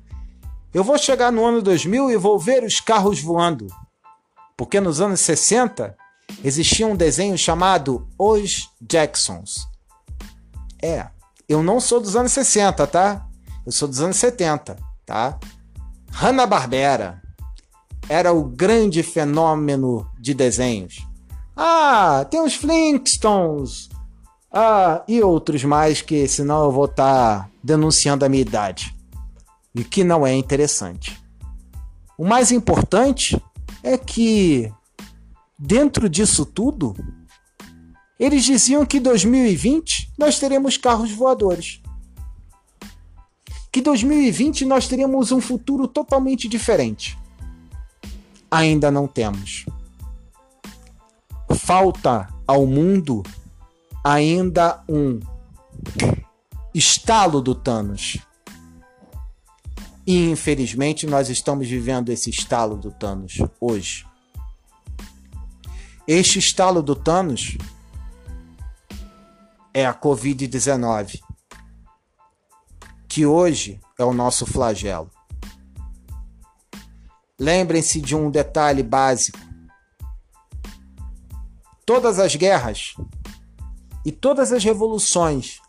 Eu 0.73 0.83
vou 0.83 0.97
chegar 0.97 1.31
no 1.31 1.45
ano 1.45 1.61
2000 1.61 2.11
e 2.11 2.17
vou 2.17 2.37
ver 2.37 2.65
os 2.65 2.81
carros 2.81 3.21
voando. 3.21 3.67
Porque 4.57 4.81
nos 4.81 4.99
anos 4.99 5.21
60 5.21 5.95
existia 6.43 6.85
um 6.85 6.97
desenho 6.97 7.37
chamado 7.37 8.09
Os 8.19 8.69
Jacksons. 8.81 9.65
É, 10.83 11.07
eu 11.51 11.61
não 11.61 11.79
sou 11.79 11.99
dos 11.99 12.15
anos 12.15 12.31
60, 12.31 12.87
tá? 12.87 13.27
Eu 13.65 13.71
sou 13.71 13.87
dos 13.87 13.99
anos 14.01 14.15
70, 14.17 14.77
tá? 15.05 15.37
Hanna-Barbera, 16.11 17.21
era 18.07 18.31
o 18.33 18.43
grande 18.43 19.03
fenômeno 19.03 20.09
de 20.19 20.33
desenhos. 20.33 21.05
Ah, 21.55 22.25
tem 22.29 22.41
os 22.41 22.55
Flintstones. 22.55 23.89
Ah, 24.51 25.03
e 25.07 25.21
outros 25.21 25.63
mais 25.63 26.01
que 26.01 26.27
senão 26.27 26.63
eu 26.63 26.71
vou 26.71 26.85
estar 26.85 27.43
tá 27.43 27.49
denunciando 27.63 28.25
a 28.25 28.29
minha 28.29 28.41
idade. 28.41 28.95
E 29.75 29.83
que 29.83 30.03
não 30.03 30.25
é 30.25 30.33
interessante. 30.33 31.21
O 32.17 32.25
mais 32.25 32.51
importante 32.51 33.41
é 33.83 33.97
que 33.97 34.71
dentro 35.57 36.09
disso 36.09 36.45
tudo, 36.45 36.95
eles 38.23 38.45
diziam 38.45 38.85
que 38.85 38.99
2020 38.99 40.13
nós 40.17 40.39
teremos 40.39 40.77
carros 40.77 41.11
voadores. 41.11 41.81
Que 43.71 43.81
2020 43.81 44.63
nós 44.65 44.87
teremos 44.87 45.31
um 45.31 45.41
futuro 45.41 45.87
totalmente 45.87 46.47
diferente 46.47 47.19
ainda 48.51 48.91
não 48.91 49.07
temos. 49.07 49.65
Falta 51.55 52.27
ao 52.45 52.67
mundo 52.67 53.23
ainda 54.03 54.83
um 54.89 55.21
estalo 56.73 57.41
do 57.41 57.55
Thanos. 57.55 58.17
E 60.05 60.29
infelizmente 60.29 61.07
nós 61.07 61.29
estamos 61.29 61.69
vivendo 61.69 62.09
esse 62.09 62.29
estalo 62.29 62.75
do 62.75 62.91
Thanos 62.91 63.37
hoje. 63.59 64.05
Este 66.05 66.39
estalo 66.39 66.81
do 66.81 66.95
Thanos 66.95 67.57
é 69.73 69.85
a 69.85 69.93
Covid-19, 69.93 71.19
que 73.07 73.25
hoje 73.25 73.79
é 73.97 74.03
o 74.03 74.13
nosso 74.13 74.45
flagelo. 74.45 75.09
Lembrem-se 77.39 77.99
de 77.99 78.15
um 78.15 78.29
detalhe 78.29 78.83
básico. 78.83 79.39
Todas 81.85 82.19
as 82.19 82.35
guerras 82.35 82.93
e 84.05 84.11
todas 84.11 84.51
as 84.51 84.63
revoluções 84.63 85.59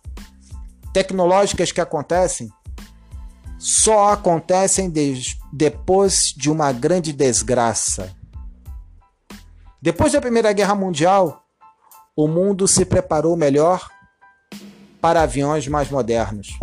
tecnológicas 0.93 1.73
que 1.73 1.81
acontecem 1.81 2.51
só 3.59 4.13
acontecem 4.13 4.91
de, 4.91 5.39
depois 5.53 6.35
de 6.37 6.51
uma 6.51 6.73
grande 6.73 7.13
desgraça. 7.13 8.15
Depois 9.81 10.13
da 10.13 10.21
Primeira 10.21 10.53
Guerra 10.53 10.75
Mundial, 10.75 11.45
o 12.17 12.27
mundo 12.27 12.67
se 12.67 12.85
preparou 12.85 13.37
melhor 13.37 13.92
para 15.03 15.23
aviões 15.23 15.67
mais 15.67 15.91
modernos. 15.91 16.57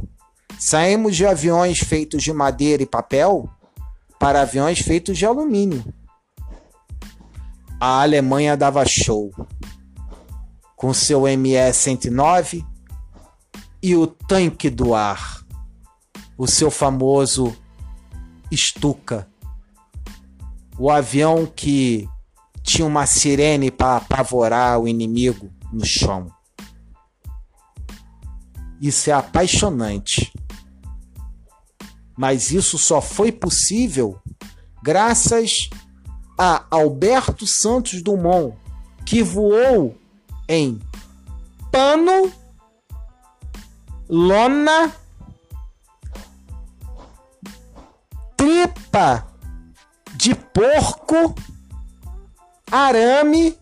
Saímos 0.58 1.18
de 1.18 1.26
aviões 1.26 1.80
feitos 1.80 2.24
de 2.24 2.32
madeira 2.32 2.82
e 2.82 2.86
papel 2.86 3.50
para 4.18 4.42
aviões 4.42 4.80
feitos 4.80 5.18
de 5.18 5.26
alumínio. 5.26 5.84
A 7.78 8.02
Alemanha 8.02 8.56
dava 8.56 8.86
show 8.86 9.30
com 10.76 10.94
seu 10.94 11.24
ME-109 11.24 12.66
e 13.84 13.96
o 13.96 14.08
tanque 14.08 14.70
do 14.70 14.96
ar, 14.96 15.44
o 16.38 16.48
seu 16.48 16.72
famoso 16.72 17.54
Stuka, 18.54 19.28
o 20.78 20.90
avião 20.90 21.46
que 21.46 22.08
tinha 22.64 22.88
uma 22.88 23.06
sirene 23.06 23.70
para 23.70 23.98
apavorar 23.98 24.80
o 24.80 24.88
inimigo 24.88 25.50
no 25.74 25.86
chão. 25.86 26.39
Isso 28.82 29.10
é 29.10 29.14
apaixonante. 29.14 30.32
Mas 32.18 32.52
isso 32.52 32.78
só 32.78 33.02
foi 33.02 33.32
possível 33.32 34.20
graças 34.84 35.70
a 36.38 36.66
Alberto 36.70 37.46
Santos 37.46 38.02
Dumont, 38.02 38.58
que 39.06 39.22
voou 39.22 39.98
em 40.48 40.80
pano, 41.72 42.32
lona 44.10 44.92
tripa 48.36 49.28
de 50.16 50.34
porco, 50.34 51.36
arame 52.72 53.58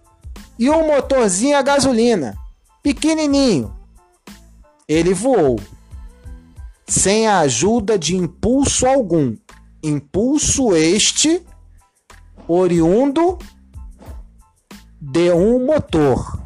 e 0.58 0.70
um 0.70 0.88
motorzinho 0.88 1.58
a 1.58 1.62
gasolina, 1.62 2.36
pequenininho. 2.82 3.77
Ele 4.88 5.14
voou 5.14 5.60
sem 6.88 7.28
a 7.28 7.40
ajuda 7.40 8.00
de 8.00 8.16
impulso 8.16 8.88
algum. 8.88 9.36
Impulso 9.84 10.74
este 10.74 11.46
oriundo 12.48 13.38
de 15.00 15.30
um 15.34 15.66
motor. 15.66 16.42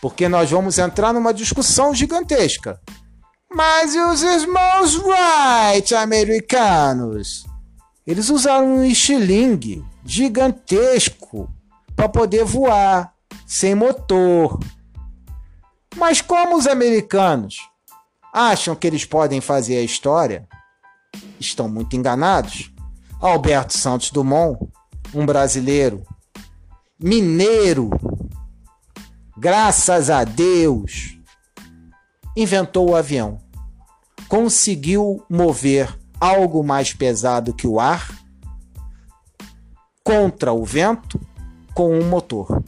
Porque 0.00 0.28
nós 0.28 0.48
vamos 0.50 0.78
entrar 0.78 1.12
numa 1.12 1.34
discussão 1.34 1.92
gigantesca. 1.92 2.80
Mas 3.52 3.94
e 3.94 4.00
os 4.00 4.22
irmãos 4.22 4.96
Wright 4.96 5.92
americanos? 5.94 7.44
Eles 8.06 8.30
usaram 8.30 8.76
um 8.76 8.84
estilingue 8.84 9.84
gigantesco 10.04 11.52
para 11.96 12.08
poder 12.08 12.44
voar 12.44 13.12
sem 13.44 13.74
motor. 13.74 14.58
Mas 15.96 16.20
como 16.20 16.56
os 16.56 16.66
americanos 16.66 17.71
acham 18.32 18.74
que 18.74 18.86
eles 18.86 19.04
podem 19.04 19.40
fazer 19.40 19.76
a 19.76 19.82
história, 19.82 20.48
estão 21.38 21.68
muito 21.68 21.94
enganados. 21.94 22.72
Alberto 23.20 23.76
Santos 23.76 24.10
Dumont, 24.10 24.58
um 25.14 25.24
brasileiro, 25.24 26.02
mineiro, 26.98 27.90
graças 29.36 30.10
a 30.10 30.24
Deus, 30.24 31.18
inventou 32.36 32.90
o 32.90 32.96
avião. 32.96 33.38
Conseguiu 34.28 35.24
mover 35.28 35.96
algo 36.18 36.64
mais 36.64 36.92
pesado 36.94 37.52
que 37.52 37.66
o 37.66 37.78
ar 37.78 38.10
contra 40.02 40.52
o 40.52 40.64
vento 40.64 41.20
com 41.74 41.96
um 41.96 42.08
motor. 42.08 42.62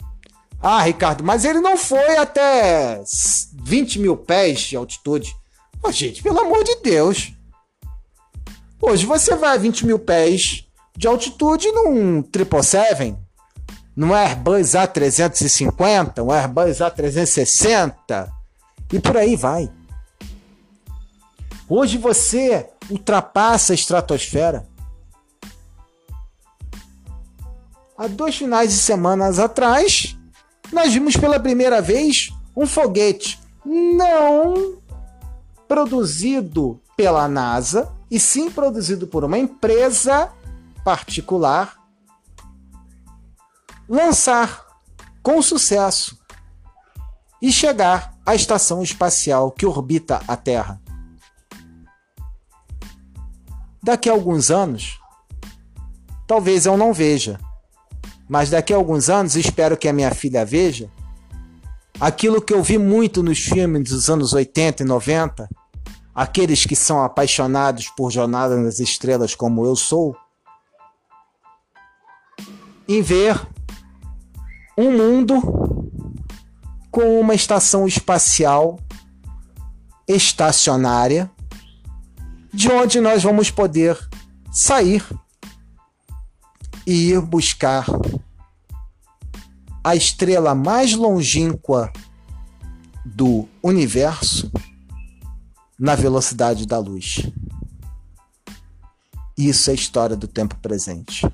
Ah, 0.61 0.81
Ricardo, 0.81 1.23
mas 1.23 1.45
ele 1.45 1.59
não 1.59 1.77
foi 1.77 2.17
até 2.17 3.03
20 3.53 3.99
mil 3.99 4.17
pés 4.17 4.59
de 4.59 4.75
altitude. 4.75 5.35
Oh, 5.87 5.91
gente, 5.91 6.23
pelo 6.23 6.39
amor 6.39 6.63
de 6.63 6.77
Deus. 6.77 7.31
Hoje 8.81 9.05
você 9.05 9.35
vai 9.35 9.53
a 9.53 9.57
20 9.57 9.85
mil 9.85 9.99
pés 9.99 10.65
de 10.97 11.07
altitude 11.07 11.71
num 11.71 12.23
777, 12.23 13.15
num 13.95 14.11
Airbus 14.11 14.71
A350, 14.71 16.23
um 16.23 16.31
Airbus 16.31 16.79
A360 16.79 18.31
e 18.91 18.99
por 18.99 19.15
aí 19.15 19.35
vai. 19.35 19.71
Hoje 21.69 21.99
você 21.99 22.67
ultrapassa 22.89 23.73
a 23.73 23.75
estratosfera. 23.75 24.67
Há 27.95 28.07
dois 28.07 28.35
finais 28.35 28.71
de 28.71 28.77
semanas 28.77 29.37
atrás, 29.37 30.17
nós 30.73 30.91
vimos 30.91 31.15
pela 31.15 31.39
primeira 31.39 31.79
vez 31.79 32.31
um 32.57 32.65
foguete 32.65 33.39
não 33.63 34.83
produzido 35.75 36.81
pela 36.95 37.27
NASA, 37.27 37.91
e 38.09 38.17
sim 38.17 38.49
produzido 38.49 39.07
por 39.07 39.25
uma 39.25 39.37
empresa 39.37 40.31
particular, 40.85 41.75
lançar 43.89 44.65
com 45.21 45.41
sucesso 45.41 46.17
e 47.41 47.51
chegar 47.51 48.13
à 48.25 48.33
estação 48.33 48.81
espacial 48.81 49.51
que 49.51 49.65
orbita 49.65 50.21
a 50.25 50.37
Terra. 50.37 50.81
Daqui 53.83 54.09
a 54.09 54.13
alguns 54.13 54.49
anos, 54.49 54.97
talvez 56.25 56.65
eu 56.65 56.77
não 56.77 56.93
veja, 56.93 57.37
mas 58.29 58.49
daqui 58.49 58.73
a 58.73 58.77
alguns 58.77 59.09
anos 59.09 59.35
espero 59.35 59.75
que 59.75 59.89
a 59.89 59.93
minha 59.93 60.15
filha 60.15 60.45
veja 60.45 60.89
aquilo 61.99 62.41
que 62.41 62.53
eu 62.53 62.63
vi 62.63 62.77
muito 62.77 63.21
nos 63.21 63.39
filmes 63.39 63.89
dos 63.89 64.09
anos 64.09 64.33
80 64.33 64.83
e 64.83 64.85
90, 64.85 65.49
aqueles 66.15 66.65
que 66.65 66.77
são 66.77 67.03
apaixonados 67.03 67.89
por 67.89 68.09
Jornada 68.09 68.55
nas 68.55 68.79
Estrelas 68.79 69.35
como 69.35 69.65
eu 69.65 69.75
sou, 69.75 70.15
em 72.87 73.01
ver 73.01 73.35
um 74.77 74.91
mundo 74.91 75.91
com 76.89 77.19
uma 77.19 77.35
estação 77.35 77.85
espacial 77.85 78.79
estacionária, 80.07 81.29
de 82.53 82.71
onde 82.71 83.01
nós 83.01 83.21
vamos 83.21 83.51
poder 83.51 83.97
sair 84.51 85.03
e 86.87 87.09
ir 87.09 87.19
buscar 87.19 87.85
a 89.83 89.95
estrela 89.95 90.55
mais 90.55 90.93
longínqua 90.93 91.91
do 93.03 93.47
universo 93.61 94.49
na 95.79 95.95
velocidade 95.95 96.65
da 96.65 96.77
luz. 96.77 97.29
Isso 99.37 99.69
é 99.69 99.73
história 99.73 100.15
do 100.15 100.27
tempo 100.27 100.55
presente. 100.61 101.27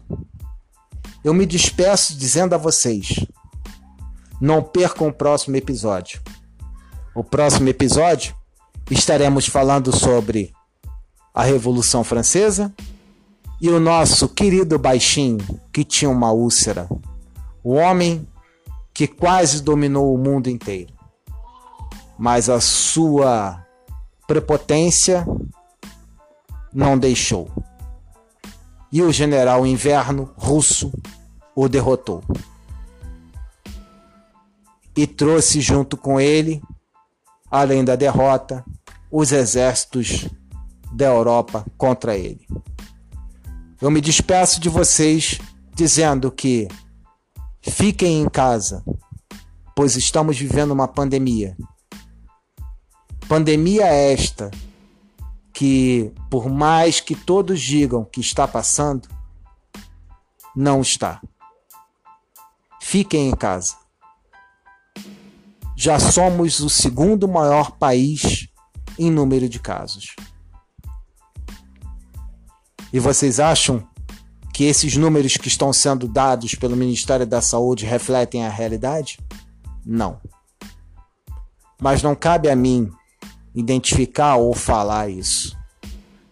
Eu 1.23 1.33
me 1.33 1.45
despeço 1.45 2.17
dizendo 2.17 2.53
a 2.53 2.57
vocês: 2.57 3.25
não 4.39 4.63
percam 4.63 5.07
o 5.07 5.13
próximo 5.13 5.55
episódio. 5.55 6.21
O 7.13 7.23
próximo 7.23 7.69
episódio 7.69 8.35
estaremos 8.89 9.45
falando 9.45 9.95
sobre 9.95 10.51
a 11.33 11.43
Revolução 11.43 12.03
Francesa 12.03 12.73
e 13.61 13.69
o 13.69 13.79
nosso 13.79 14.27
querido 14.27 14.79
baixinho 14.79 15.37
que 15.71 15.83
tinha 15.83 16.09
uma 16.09 16.31
úlcera. 16.31 16.89
O 17.63 17.73
homem 17.73 18.27
que 18.93 19.07
quase 19.07 19.61
dominou 19.61 20.13
o 20.13 20.17
mundo 20.17 20.49
inteiro. 20.49 20.93
Mas 22.17 22.49
a 22.49 22.59
sua 22.59 23.63
prepotência 24.31 25.25
não 26.73 26.97
deixou. 26.97 27.51
E 28.89 29.01
o 29.01 29.11
general 29.11 29.67
inverno 29.67 30.31
russo 30.37 30.91
o 31.53 31.67
derrotou. 31.67 32.23
E 34.95 35.05
trouxe 35.05 35.59
junto 35.59 35.97
com 35.97 36.19
ele, 36.19 36.61
além 37.49 37.83
da 37.83 37.95
derrota, 37.97 38.63
os 39.11 39.33
exércitos 39.33 40.29
da 40.93 41.05
Europa 41.05 41.65
contra 41.77 42.15
ele. 42.15 42.47
Eu 43.81 43.91
me 43.91 43.99
despeço 43.99 44.61
de 44.61 44.69
vocês 44.69 45.39
dizendo 45.75 46.31
que 46.31 46.69
Fiquem 47.61 48.21
em 48.21 48.27
casa, 48.27 48.83
pois 49.75 49.95
estamos 49.95 50.37
vivendo 50.37 50.71
uma 50.71 50.87
pandemia. 50.87 51.55
Pandemia 53.31 53.85
esta 53.85 54.51
que, 55.53 56.11
por 56.29 56.49
mais 56.49 56.99
que 56.99 57.15
todos 57.15 57.61
digam 57.61 58.03
que 58.03 58.19
está 58.19 58.45
passando, 58.45 59.07
não 60.53 60.81
está. 60.81 61.21
Fiquem 62.81 63.29
em 63.29 63.31
casa. 63.33 63.77
Já 65.77 65.97
somos 65.97 66.59
o 66.59 66.69
segundo 66.69 67.25
maior 67.25 67.71
país 67.77 68.49
em 68.99 69.09
número 69.09 69.47
de 69.47 69.61
casos. 69.61 70.13
E 72.91 72.99
vocês 72.99 73.39
acham 73.39 73.87
que 74.53 74.65
esses 74.65 74.97
números 74.97 75.37
que 75.37 75.47
estão 75.47 75.71
sendo 75.71 76.05
dados 76.05 76.53
pelo 76.53 76.75
Ministério 76.75 77.25
da 77.25 77.39
Saúde 77.39 77.85
refletem 77.85 78.45
a 78.45 78.49
realidade? 78.49 79.17
Não. 79.85 80.19
Mas 81.79 82.03
não 82.03 82.13
cabe 82.13 82.49
a 82.49 82.55
mim 82.57 82.91
identificar 83.53 84.35
ou 84.35 84.53
falar 84.53 85.09
isso. 85.09 85.57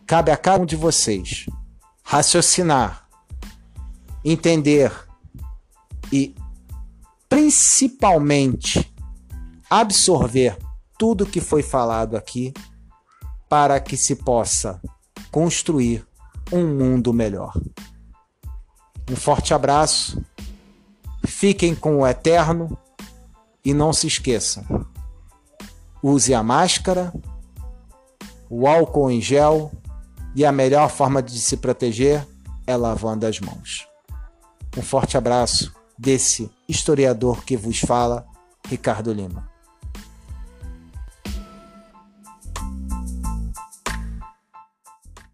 Cabe 0.06 0.32
a 0.32 0.38
cada 0.38 0.64
um 0.64 0.66
de 0.66 0.76
vocês 0.76 1.46
raciocinar, 2.04 3.08
entender 4.26 4.92
e 6.12 6.36
principalmente 7.28 8.92
absorver 9.70 10.58
tudo 10.98 11.26
que 11.26 11.40
foi 11.40 11.62
falado 11.62 12.18
aqui 12.18 12.52
para 13.48 13.80
que 13.80 13.96
se 13.96 14.16
possa 14.16 14.82
construir 15.32 16.06
um 16.52 16.66
mundo 16.76 17.14
melhor. 17.14 17.54
Um 19.10 19.16
forte 19.16 19.54
abraço. 19.54 20.24
Fiquem 21.26 21.76
com 21.76 21.98
o 21.98 22.08
eterno 22.08 22.78
e 23.64 23.74
não 23.74 23.94
se 23.94 24.08
esqueçam. 24.08 24.66
Use 26.02 26.34
a 26.34 26.42
máscara, 26.42 27.14
o 28.50 28.68
álcool 28.68 29.12
em 29.12 29.22
gel 29.22 29.72
e 30.36 30.46
a 30.46 30.52
melhor 30.52 30.90
forma 30.90 31.22
de 31.22 31.40
se 31.40 31.58
proteger 31.58 32.26
é 32.66 32.76
lavando 32.76 33.26
as 33.26 33.40
mãos. 33.40 33.88
Um 34.78 34.82
forte 34.82 35.18
abraço 35.18 35.74
desse 35.98 36.50
historiador 36.68 37.44
que 37.44 37.58
vos 37.58 37.80
fala, 37.80 38.26
Ricardo 38.68 39.12
Lima. 39.12 39.49